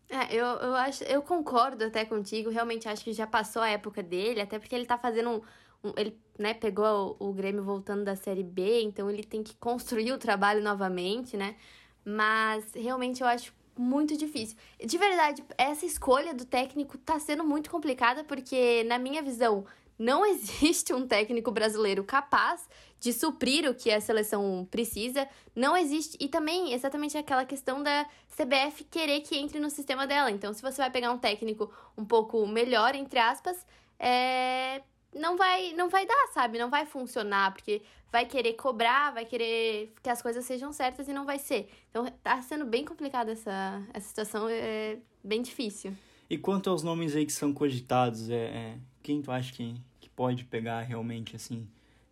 É, 0.08 0.34
eu, 0.34 0.46
eu 0.46 0.74
acho, 0.74 1.02
eu 1.04 1.20
concordo 1.20 1.84
até 1.84 2.04
contigo, 2.04 2.48
realmente 2.48 2.88
acho 2.88 3.02
que 3.02 3.12
já 3.12 3.26
passou 3.26 3.60
a 3.62 3.68
época 3.68 4.02
dele, 4.02 4.40
até 4.40 4.58
porque 4.58 4.74
ele 4.74 4.86
tá 4.86 4.96
fazendo 4.96 5.30
um, 5.30 5.88
um 5.88 5.92
ele, 5.96 6.16
né, 6.38 6.54
pegou 6.54 7.16
o, 7.18 7.28
o 7.30 7.32
Grêmio 7.32 7.64
voltando 7.64 8.04
da 8.04 8.14
Série 8.14 8.44
B, 8.44 8.82
então 8.82 9.10
ele 9.10 9.24
tem 9.24 9.42
que 9.42 9.56
construir 9.58 10.12
o 10.12 10.18
trabalho 10.18 10.62
novamente, 10.62 11.36
né? 11.36 11.56
Mas 12.04 12.72
realmente 12.72 13.20
eu 13.20 13.26
acho 13.26 13.52
muito 13.76 14.16
difícil. 14.16 14.56
De 14.84 14.96
verdade, 14.96 15.44
essa 15.58 15.84
escolha 15.84 16.32
do 16.32 16.44
técnico 16.44 16.96
tá 16.98 17.18
sendo 17.18 17.44
muito 17.44 17.68
complicada 17.68 18.24
porque 18.24 18.84
na 18.84 18.98
minha 18.98 19.22
visão 19.22 19.66
não 19.98 20.24
existe 20.26 20.92
um 20.92 21.06
técnico 21.06 21.50
brasileiro 21.50 22.04
capaz 22.04 22.68
de 22.98 23.12
suprir 23.12 23.68
o 23.68 23.74
que 23.74 23.90
a 23.90 24.00
seleção 24.00 24.66
precisa. 24.70 25.28
Não 25.54 25.76
existe. 25.76 26.16
E 26.20 26.28
também, 26.28 26.72
exatamente 26.72 27.16
aquela 27.16 27.44
questão 27.44 27.82
da 27.82 28.06
CBF 28.36 28.84
querer 28.84 29.20
que 29.20 29.36
entre 29.36 29.60
no 29.60 29.70
sistema 29.70 30.06
dela. 30.06 30.30
Então, 30.30 30.52
se 30.52 30.62
você 30.62 30.78
vai 30.78 30.90
pegar 30.90 31.12
um 31.12 31.18
técnico 31.18 31.70
um 31.96 32.04
pouco 32.04 32.46
melhor, 32.46 32.94
entre 32.94 33.18
aspas, 33.18 33.66
é... 33.98 34.82
não, 35.14 35.36
vai, 35.36 35.72
não 35.72 35.88
vai 35.88 36.06
dar, 36.06 36.28
sabe? 36.32 36.58
Não 36.58 36.70
vai 36.70 36.86
funcionar, 36.86 37.52
porque 37.52 37.82
vai 38.10 38.24
querer 38.24 38.54
cobrar, 38.54 39.12
vai 39.12 39.26
querer 39.26 39.92
que 40.02 40.08
as 40.08 40.22
coisas 40.22 40.44
sejam 40.44 40.72
certas 40.72 41.06
e 41.06 41.12
não 41.12 41.26
vai 41.26 41.38
ser. 41.38 41.68
Então, 41.90 42.06
tá 42.22 42.40
sendo 42.42 42.64
bem 42.64 42.84
complicada 42.84 43.32
essa, 43.32 43.82
essa 43.92 44.08
situação, 44.08 44.48
é 44.48 44.98
bem 45.22 45.42
difícil. 45.42 45.94
E 46.28 46.36
quanto 46.36 46.70
aos 46.70 46.82
nomes 46.82 47.14
aí 47.14 47.24
que 47.24 47.32
são 47.32 47.52
cogitados, 47.52 48.30
é, 48.30 48.34
é 48.34 48.78
quem 49.06 49.22
tu 49.22 49.30
acha 49.30 49.52
que, 49.52 49.72
que 50.00 50.08
pode 50.10 50.44
pegar 50.44 50.80
realmente, 50.80 51.36
assim, 51.36 51.68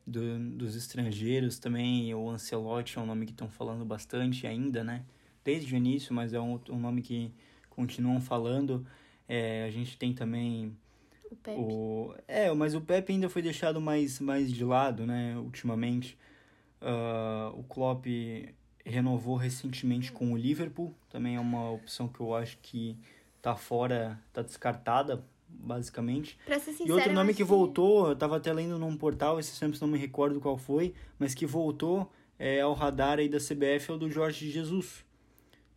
do, 0.07 0.39
dos 0.51 0.77
estrangeiros 0.77 1.59
também? 1.59 2.15
O 2.15 2.31
Ancelotti 2.31 2.97
é 2.97 3.01
um 3.01 3.07
nome 3.07 3.27
que 3.27 3.33
estão 3.33 3.49
falando 3.49 3.85
bastante 3.85 4.47
ainda, 4.47 4.85
né? 4.85 5.05
Desde 5.45 5.75
o 5.75 5.77
início, 5.77 6.15
mas 6.15 6.33
é 6.33 6.41
um, 6.41 6.61
um 6.71 6.79
nome 6.79 7.03
que 7.03 7.33
continuam 7.69 8.21
falando. 8.21 8.87
É, 9.29 9.65
a 9.65 9.71
gente 9.73 9.99
tem 9.99 10.15
também 10.15 10.77
o 11.29 11.35
Pepe. 11.35 11.59
O, 11.59 12.15
é, 12.29 12.53
mas 12.53 12.77
o 12.77 12.81
Pepe 12.81 13.13
ainda 13.13 13.29
foi 13.29 13.43
deixado 13.43 13.81
mais, 13.81 14.21
mais 14.21 14.53
de 14.53 14.65
lado, 14.65 15.05
né, 15.05 15.37
ultimamente. 15.37 16.17
Uh, 16.81 17.59
o 17.59 17.65
Klopp 17.65 18.07
renovou 18.87 19.35
recentemente 19.35 20.13
com 20.13 20.33
o 20.33 20.37
Liverpool, 20.37 20.95
também 21.09 21.35
é 21.35 21.41
uma 21.41 21.71
opção 21.73 22.07
que 22.07 22.21
eu 22.21 22.35
acho 22.37 22.57
que 22.59 22.97
tá 23.43 23.57
fora, 23.57 24.21
tá 24.33 24.43
descartada 24.43 25.25
basicamente. 25.59 26.38
Pra 26.45 26.59
ser 26.59 26.73
sincero, 26.73 26.88
e 26.88 26.93
outro 26.93 27.12
nome 27.12 27.35
que 27.35 27.45
voltou, 27.45 28.09
eu 28.09 28.17
tava 28.17 28.37
até 28.37 28.53
lendo 28.53 28.79
num 28.79 28.97
portal, 28.97 29.38
esses 29.38 29.59
tempos 29.59 29.81
não 29.81 29.88
me 29.88 29.99
recordo 29.99 30.40
qual 30.40 30.59
foi, 30.59 30.95
mas 31.19 31.35
que 31.35 31.47
voltou 31.47 32.11
é, 32.38 32.61
ao 32.61 32.75
radar 32.75 33.19
aí 33.19 33.29
da 33.29 33.38
CBF 33.38 33.90
é 33.90 33.95
o 33.95 33.97
do 33.97 34.11
Jorge 34.11 34.51
Jesus. 34.51 35.05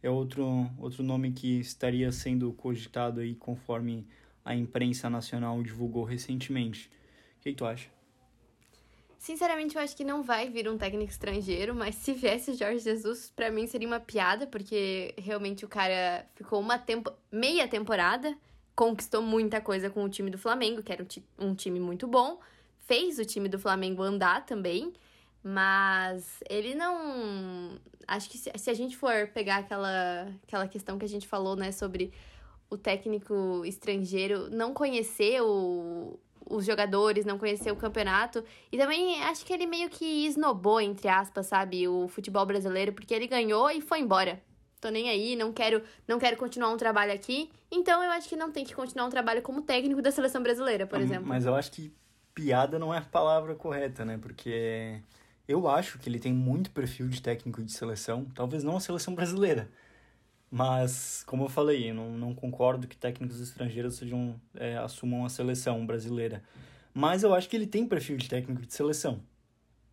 É 0.02 0.10
outro, 0.10 0.70
outro 0.78 1.04
nome 1.04 1.32
que 1.32 1.60
estaria 1.60 2.12
sendo 2.12 2.52
cogitado 2.54 3.20
aí 3.20 3.36
conforme 3.36 4.08
a 4.44 4.56
imprensa 4.56 5.10
nacional 5.10 5.62
divulgou 5.62 6.04
recentemente. 6.04 6.90
O 7.40 7.44
que, 7.44 7.52
que 7.52 7.58
tu 7.58 7.66
acha? 7.66 7.90
Sinceramente, 9.18 9.76
eu 9.76 9.82
acho 9.82 9.98
que 9.98 10.04
não 10.04 10.22
vai 10.22 10.50
vir 10.50 10.70
um 10.70 10.78
técnico 10.78 11.12
estrangeiro, 11.12 11.76
mas 11.76 11.96
se 11.96 12.14
viesse 12.14 12.54
Jorge 12.54 12.80
Jesus, 12.80 13.32
para 13.36 13.50
mim 13.50 13.66
seria 13.66 13.88
uma 13.88 14.00
piada, 14.00 14.46
porque 14.46 15.14
realmente 15.18 15.66
o 15.66 15.68
cara 15.68 16.26
ficou 16.36 16.60
uma 16.60 16.78
tempo... 16.78 17.12
meia 17.32 17.68
temporada 17.68 18.38
conquistou 18.78 19.24
muita 19.24 19.60
coisa 19.60 19.90
com 19.90 20.04
o 20.04 20.10
time 20.10 20.30
do 20.30 20.38
Flamengo, 20.38 20.84
que 20.84 20.94
era 20.94 21.06
um, 21.40 21.56
time 21.56 21.80
muito 21.80 22.06
bom, 22.08 22.40
fez 22.82 23.18
o 23.18 23.26
time 23.26 23.50
do 23.50 23.58
Flamengo 23.58 24.04
andar 24.04 24.46
também, 24.46 24.94
mas 25.44 26.42
ele 26.48 26.76
não. 26.76 27.80
Acho 28.08 28.30
que 28.30 28.38
se, 28.38 28.52
se 28.56 28.70
a 28.70 28.74
gente 28.76 28.96
for 28.96 29.30
pegar 29.34 29.58
aquela, 29.58 30.32
aquela 30.44 30.68
questão 30.68 31.00
que 31.00 31.04
a 31.04 31.10
gente 31.10 31.28
falou, 31.28 31.56
né, 31.56 31.72
sobre 31.72 32.14
o 32.70 32.78
técnico 32.78 33.64
estrangeiro 33.66 34.48
não 34.52 34.74
conhecer 34.74 35.42
o, 35.42 36.20
os 36.48 36.64
jogadores, 36.64 37.26
não 37.26 37.40
conhecer 37.40 37.72
o 37.72 37.76
campeonato. 37.76 38.44
E 38.72 38.78
também 38.78 39.24
acho 39.24 39.44
que 39.44 39.54
ele 39.54 39.66
meio 39.66 39.90
que 39.90 40.28
esnobou, 40.28 40.80
entre 40.80 41.08
aspas, 41.08 41.48
sabe, 41.48 41.88
o 41.88 42.08
futebol 42.08 42.46
brasileiro, 42.46 42.94
porque 42.94 43.14
ele 43.14 43.26
ganhou 43.26 43.72
e 43.72 43.82
foi 43.82 44.02
embora 44.02 44.40
tô 44.80 44.90
nem 44.90 45.10
aí, 45.10 45.36
não 45.36 45.52
quero, 45.52 45.82
não 46.08 46.20
quero 46.20 46.38
continuar 46.38 46.72
um 46.72 46.78
trabalho 46.78 47.14
aqui. 47.14 47.50
Então 47.72 48.04
eu 48.04 48.12
acho 48.12 48.30
que 48.30 48.36
não 48.36 48.52
tem 48.52 48.64
que 48.64 48.74
continuar 48.74 49.06
um 49.06 49.10
trabalho 49.10 49.42
como 49.42 49.62
técnico 49.62 50.02
da 50.02 50.12
seleção 50.12 50.42
brasileira, 50.42 50.86
por 50.86 51.00
exemplo. 51.02 51.28
Mas 51.28 51.46
eu 51.46 51.56
acho 51.56 51.72
que 51.72 51.94
piada 52.34 52.78
não 52.78 52.94
é 52.94 53.00
a 53.00 53.02
palavra 53.02 53.56
correta, 53.56 54.06
né? 54.06 54.18
Porque 54.22 55.02
eu 55.48 55.68
acho 55.68 55.98
que 55.98 56.10
ele 56.10 56.20
tem 56.20 56.34
muito 56.34 56.72
perfil 56.72 57.08
de 57.08 57.22
técnico 57.22 57.64
de 57.64 57.72
seleção, 57.72 58.26
talvez 58.36 58.64
não 58.64 58.78
a 58.78 58.80
seleção 58.80 59.16
brasileira. 59.16 59.70
Mas, 60.50 61.24
como 61.26 61.44
eu 61.44 61.50
falei, 61.50 61.90
eu 61.90 61.94
não, 61.96 62.12
não 62.12 62.34
concordo 62.34 62.88
que 62.88 62.96
técnicos 62.96 63.42
estrangeiros 63.42 63.96
sejam, 63.96 64.40
é, 64.56 64.78
assumam 64.78 65.26
a 65.26 65.30
seleção 65.30 65.86
brasileira. 65.86 66.42
Mas 66.94 67.24
eu 67.24 67.34
acho 67.34 67.50
que 67.50 67.56
ele 67.56 67.68
tem 67.68 67.86
perfil 67.86 68.18
de 68.18 68.30
técnico 68.30 68.66
de 68.66 68.74
seleção. 68.74 69.22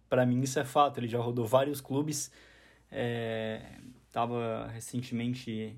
para 0.09 0.25
mim 0.25 0.41
isso 0.43 0.59
é 0.59 0.65
fato. 0.65 0.99
Ele 1.01 1.09
já 1.09 1.19
rodou 1.19 1.47
vários 1.47 1.81
clubes. 1.81 2.31
É, 2.91 3.61
tava 4.15 4.69
recentemente 4.73 5.77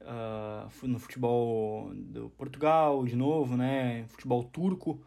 uh, 0.00 0.86
no 0.86 0.98
futebol 0.98 1.90
do 1.94 2.30
Portugal 2.30 3.04
de 3.04 3.14
novo, 3.14 3.58
né? 3.58 4.06
Futebol 4.08 4.42
turco. 4.42 4.98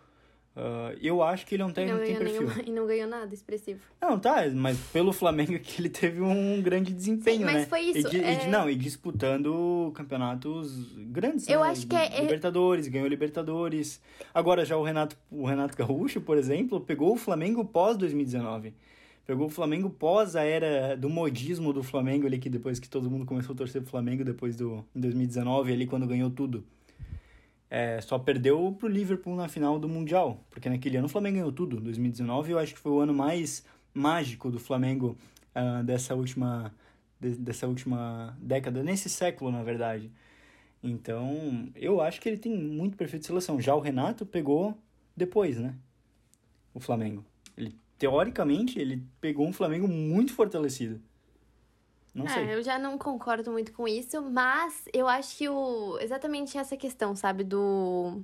Uh, 0.56 0.94
eu 1.02 1.24
acho 1.24 1.48
que 1.48 1.56
ele 1.56 1.64
é 1.64 1.66
um 1.66 1.72
técnico 1.72 2.00
que 2.02 2.06
tem 2.06 2.18
perfil. 2.18 2.42
Nenhuma, 2.42 2.62
e 2.68 2.72
não 2.72 2.86
ganhou 2.86 3.08
nada 3.08 3.34
expressivo. 3.34 3.80
Não, 4.00 4.20
tá, 4.20 4.48
mas 4.54 4.78
pelo 4.94 5.12
Flamengo 5.12 5.58
que 5.58 5.82
ele 5.82 5.90
teve 5.90 6.22
um 6.22 6.62
grande 6.62 6.94
desempenho, 6.94 7.40
Sim, 7.40 7.46
mas 7.46 7.54
né? 7.54 7.60
Mas 7.62 7.70
foi 7.70 7.82
isso. 7.82 8.16
E, 8.16 8.22
é... 8.22 8.46
e, 8.46 8.48
não, 8.48 8.70
e 8.70 8.76
disputando 8.76 9.92
campeonatos 9.96 10.94
grandes, 10.98 11.48
Eu 11.48 11.62
né? 11.62 11.70
acho 11.70 11.88
que 11.88 11.96
é... 11.96 12.22
Libertadores, 12.22 12.88
ganhou 12.90 13.08
Libertadores. 13.08 14.00
Agora 14.32 14.64
já 14.64 14.78
o 14.78 14.84
Renato, 14.84 15.18
o 15.32 15.48
Renato 15.48 15.76
Gaúcho, 15.76 16.22
por 16.22 16.38
exemplo, 16.38 16.80
pegou 16.80 17.12
o 17.14 17.18
Flamengo 17.18 17.66
pós 17.66 17.98
2019. 17.98 18.76
Pegou 19.26 19.48
o 19.48 19.50
Flamengo 19.50 19.90
pós 19.90 20.36
a 20.36 20.44
era 20.44 20.96
do 20.98 21.10
modismo 21.10 21.72
do 21.72 21.84
Flamengo 21.84 22.26
ali, 22.26 22.40
que 22.40 22.50
depois 22.50 22.80
que 22.80 22.90
todo 22.90 23.10
mundo 23.10 23.26
começou 23.26 23.54
a 23.54 23.58
torcer 23.58 23.82
pro 23.82 23.92
Flamengo, 23.92 24.24
depois 24.24 24.56
do 24.56 24.86
em 24.96 25.00
2019, 25.00 25.74
ali 25.74 25.88
quando 25.88 26.08
ganhou 26.08 26.30
tudo. 26.30 26.64
É, 27.70 28.02
só 28.02 28.20
perdeu 28.20 28.76
pro 28.78 28.88
Liverpool 28.88 29.36
na 29.36 29.48
final 29.48 29.80
do 29.80 29.88
Mundial, 29.88 30.44
porque 30.50 30.70
naquele 30.70 30.98
ano 30.98 31.06
o 31.06 31.10
Flamengo 31.10 31.38
ganhou 31.38 31.52
tudo. 31.52 31.80
2019 31.80 32.52
eu 32.52 32.60
acho 32.60 32.74
que 32.74 32.80
foi 32.80 32.92
o 32.92 33.00
ano 33.00 33.14
mais 33.14 33.66
mágico 33.94 34.52
do 34.52 34.60
Flamengo 34.60 35.18
uh, 35.56 35.84
dessa 35.84 36.14
última 36.16 36.74
de, 37.22 37.36
dessa 37.36 37.68
última 37.68 38.36
década, 38.42 38.84
nesse 38.84 39.08
século, 39.08 39.52
na 39.52 39.64
verdade. 39.64 40.12
Então, 40.84 41.70
eu 41.76 42.02
acho 42.02 42.20
que 42.20 42.28
ele 42.28 42.38
tem 42.38 42.58
muito 42.58 42.98
perfil 42.98 43.20
de 43.20 43.28
seleção. 43.28 43.62
Já 43.62 43.76
o 43.76 43.80
Renato 43.80 44.26
pegou 44.26 44.76
depois, 45.16 45.58
né? 45.60 45.76
O 46.74 46.80
Flamengo. 46.80 47.24
Teoricamente, 48.02 48.80
ele 48.80 49.06
pegou 49.22 49.48
um 49.48 49.54
Flamengo 49.54 49.88
muito 49.88 50.34
fortalecido. 50.34 51.00
Não 52.16 52.26
é, 52.26 52.30
sei. 52.30 52.56
eu 52.56 52.64
já 52.64 52.80
não 52.80 52.98
concordo 52.98 53.52
muito 53.52 53.72
com 53.72 53.88
isso, 53.88 54.20
mas 54.24 54.86
eu 54.92 55.08
acho 55.08 55.38
que 55.38 55.48
o 55.48 56.00
exatamente 56.00 56.58
essa 56.58 56.76
questão, 56.76 57.16
sabe, 57.16 57.44
do 57.44 58.24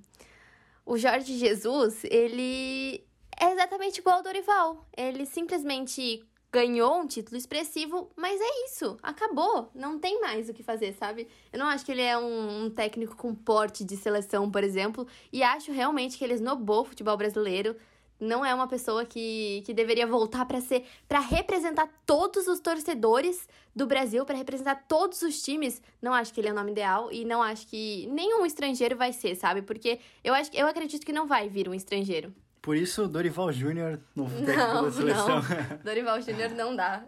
o 0.84 0.98
Jorge 0.98 1.38
Jesus, 1.38 2.04
ele 2.06 3.06
é 3.40 3.52
exatamente 3.54 4.00
igual 4.00 4.18
ao 4.18 4.24
Dorival. 4.24 4.84
Ele 4.98 5.28
simplesmente 5.28 6.26
ganhou 6.52 7.00
um 7.00 7.06
título 7.06 7.38
expressivo, 7.38 8.10
mas 8.16 8.42
é 8.42 8.66
isso, 8.66 8.98
acabou, 9.04 9.70
não 9.76 10.00
tem 10.00 10.20
mais 10.20 10.50
o 10.50 10.56
que 10.56 10.64
fazer, 10.64 10.94
sabe? 10.94 11.28
Eu 11.54 11.60
não 11.60 11.68
acho 11.68 11.86
que 11.86 11.92
ele 11.92 12.02
é 12.02 12.18
um, 12.18 12.66
um 12.66 12.70
técnico 12.72 13.16
com 13.16 13.36
porte 13.36 13.84
de 13.84 13.96
seleção, 13.96 14.50
por 14.50 14.64
exemplo, 14.64 15.06
e 15.32 15.44
acho 15.44 15.72
realmente 15.72 16.18
que 16.18 16.24
ele 16.24 16.34
esnobou 16.34 16.82
o 16.82 16.86
futebol 16.86 17.16
brasileiro 17.16 17.76
não 18.20 18.46
é 18.46 18.54
uma 18.54 18.68
pessoa 18.68 19.06
que, 19.06 19.62
que 19.66 19.74
deveria 19.74 20.08
voltar 20.08 20.46
para 20.46 20.62
ser 20.62 20.86
para 21.08 21.20
representar 21.20 21.90
todos 22.06 22.48
os 22.48 22.60
torcedores 22.60 23.48
do 23.76 23.86
Brasil, 23.86 24.26
para 24.26 24.36
representar 24.36 24.86
todos 24.88 25.22
os 25.22 25.42
times. 25.42 25.82
Não 26.02 26.14
acho 26.14 26.34
que 26.34 26.40
ele 26.40 26.48
é 26.48 26.52
o 26.52 26.56
nome 26.56 26.72
ideal 26.72 27.12
e 27.12 27.24
não 27.24 27.42
acho 27.42 27.68
que 27.68 28.08
nenhum 28.08 28.46
estrangeiro 28.46 28.96
vai 28.96 29.14
ser, 29.14 29.36
sabe? 29.36 29.62
Porque 29.62 30.00
eu 30.24 30.34
acho 30.34 30.52
eu 30.54 30.68
acredito 30.68 31.06
que 31.06 31.14
não 31.14 31.28
vai 31.28 31.48
vir 31.50 31.70
um 31.70 31.74
estrangeiro. 31.74 32.34
Por 32.62 32.76
isso, 32.76 33.08
Dorival 33.08 33.52
Júnior, 33.52 34.00
técnico 34.16 34.74
não, 34.74 34.84
da 34.84 34.92
seleção. 34.92 35.28
Não. 35.30 35.78
Dorival 35.84 36.22
Júnior 36.22 36.50
não 36.50 36.76
dá. 36.76 37.06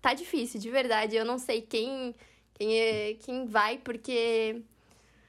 Tá 0.00 0.14
difícil, 0.14 0.60
de 0.60 0.70
verdade. 0.70 1.16
Eu 1.16 1.24
não 1.24 1.38
sei 1.38 1.62
quem 1.62 2.14
quem, 2.60 2.78
é, 2.78 3.14
quem 3.14 3.46
vai, 3.46 3.78
porque 3.78 4.60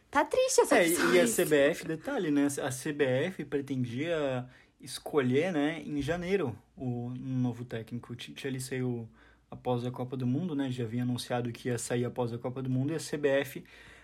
tá 0.09 0.25
triste 0.25 0.61
essa 0.61 0.77
é, 0.77 0.89
E 0.89 1.19
a 1.19 1.25
CBF, 1.25 1.87
detalhe, 1.87 2.29
né? 2.29 2.47
A 2.61 2.69
CBF 2.69 3.45
pretendia 3.45 4.45
escolher, 4.81 5.51
né, 5.51 5.81
em 5.85 6.01
janeiro, 6.01 6.55
o 6.75 7.13
novo 7.17 7.63
técnico. 7.63 8.13
O 8.13 8.15
Tite 8.15 8.59
saiu 8.59 9.07
após 9.49 9.85
a 9.85 9.91
Copa 9.91 10.15
do 10.15 10.25
Mundo, 10.25 10.55
né? 10.55 10.71
Já 10.71 10.83
havia 10.83 11.03
anunciado 11.03 11.51
que 11.51 11.67
ia 11.67 11.77
sair 11.77 12.05
após 12.05 12.33
a 12.33 12.37
Copa 12.37 12.61
do 12.61 12.69
Mundo 12.69 12.93
e 12.93 12.95
a 12.95 12.99
CBF 12.99 13.63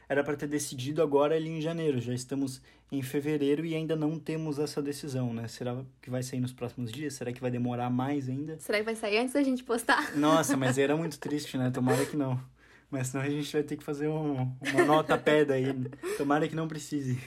era 0.10 0.24
para 0.24 0.36
ter 0.36 0.48
decidido 0.48 1.02
agora 1.02 1.36
ali 1.36 1.50
em 1.50 1.62
janeiro. 1.62 2.00
Já 2.00 2.14
estamos 2.14 2.62
em 2.92 3.02
fevereiro 3.02 3.66
e 3.66 3.76
ainda 3.76 3.96
não 3.96 4.20
temos 4.20 4.60
essa 4.60 4.82
decisão, 4.82 5.34
né? 5.34 5.48
Será 5.48 5.84
que 6.02 6.10
vai 6.10 6.24
sair 6.24 6.40
nos 6.40 6.54
próximos 6.54 6.92
dias? 6.92 7.14
Será 7.14 7.32
que 7.32 7.42
vai 7.42 7.52
demorar 7.52 7.90
mais 7.90 8.30
ainda? 8.30 8.58
Será 8.60 8.78
que 8.78 8.84
vai 8.86 8.96
sair 8.96 9.18
antes 9.18 9.34
da 9.34 9.44
gente 9.44 9.64
postar? 9.64 10.16
Nossa, 10.16 10.56
mas 10.56 10.78
era 10.78 10.96
muito 10.96 11.20
triste, 11.20 11.58
né? 11.58 11.70
Tomara 11.72 12.06
que 12.06 12.16
não. 12.16 12.40
Mas 12.90 13.08
senão 13.08 13.24
a 13.24 13.30
gente 13.30 13.52
vai 13.52 13.64
ter 13.64 13.76
que 13.76 13.84
fazer 13.84 14.08
um, 14.08 14.50
uma 14.62 14.86
nota 14.86 15.18
pé 15.18 15.44
daí. 15.44 15.66
Tomara 16.18 16.48
que 16.48 16.56
não 16.56 16.68
precise. 16.68 17.20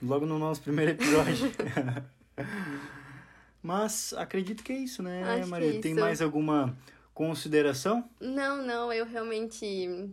Logo 0.00 0.24
no 0.24 0.38
nosso 0.38 0.62
primeiro 0.62 0.92
episódio. 0.92 1.50
Mas 3.62 4.14
acredito 4.14 4.62
que 4.62 4.72
é 4.72 4.76
isso, 4.76 5.02
né, 5.02 5.22
Acho 5.22 5.48
Maria? 5.48 5.76
É 5.76 5.80
Tem 5.80 5.92
isso. 5.92 6.00
mais 6.00 6.22
alguma 6.22 6.74
consideração? 7.12 8.08
Não, 8.18 8.64
não, 8.64 8.90
eu 8.92 9.04
realmente 9.04 10.10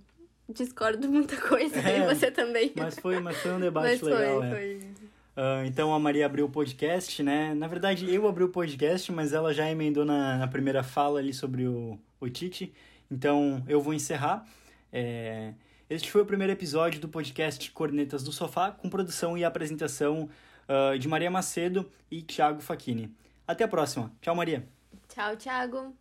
discordo 0.50 1.10
muita 1.10 1.38
coisa 1.38 1.78
É, 1.80 2.00
e 2.00 2.13
você 2.13 2.30
também. 2.30 2.74
Mas 2.76 3.00
foi, 3.00 3.20
mas 3.20 3.38
foi 3.38 3.52
um 3.54 3.60
debate 3.60 3.92
Mas 3.92 4.02
legal, 4.02 4.40
foi, 4.40 4.48
é. 4.48 4.50
foi. 4.50 4.80
Ah, 5.40 5.63
então 5.66 5.94
a 5.94 6.00
Maria 6.00 6.26
abriu 6.26 6.46
o 6.46 6.50
podcast, 6.50 7.22
né? 7.22 7.54
Na 7.54 7.68
verdade, 7.68 8.12
eu 8.13 8.28
abri 8.28 8.44
o 8.44 8.50
podcast, 8.50 9.12
mas 9.12 9.34
ela 9.34 9.54
já 9.54 9.70
emendou 9.70 10.04
na, 10.04 10.40
na 10.40 10.48
primeira 10.48 10.84
fala 10.84 11.20
ali 11.20 11.32
sobre 11.32 11.68
o, 11.68 11.98
o 12.20 12.28
Tite. 12.28 12.74
Então 13.10 13.63
eu 13.68 13.80
vou 13.80 13.94
encerrar. 13.94 14.46
É, 14.92 15.54
este 15.90 16.12
foi 16.12 16.22
o 16.24 16.26
primeiro 16.26 16.52
episódio 16.52 17.00
do 17.00 17.08
podcast 17.08 17.70
Cornetas 17.72 18.24
do 18.24 18.32
Sofá, 18.32 18.72
com 18.72 18.90
produção 18.90 19.38
e 19.38 19.46
apresentação 19.46 20.28
ah, 20.68 20.98
de 20.98 21.08
Maria 21.08 21.32
Macedo 21.32 21.90
e 22.10 22.22
Thiago 22.22 22.62
Facchini. 22.62 23.14
Até 23.48 23.64
a 23.64 23.68
próxima. 23.68 24.12
Tchau, 24.22 24.36
Maria. 24.36 24.68
Tchau, 25.08 25.36
Thiago. 25.38 25.96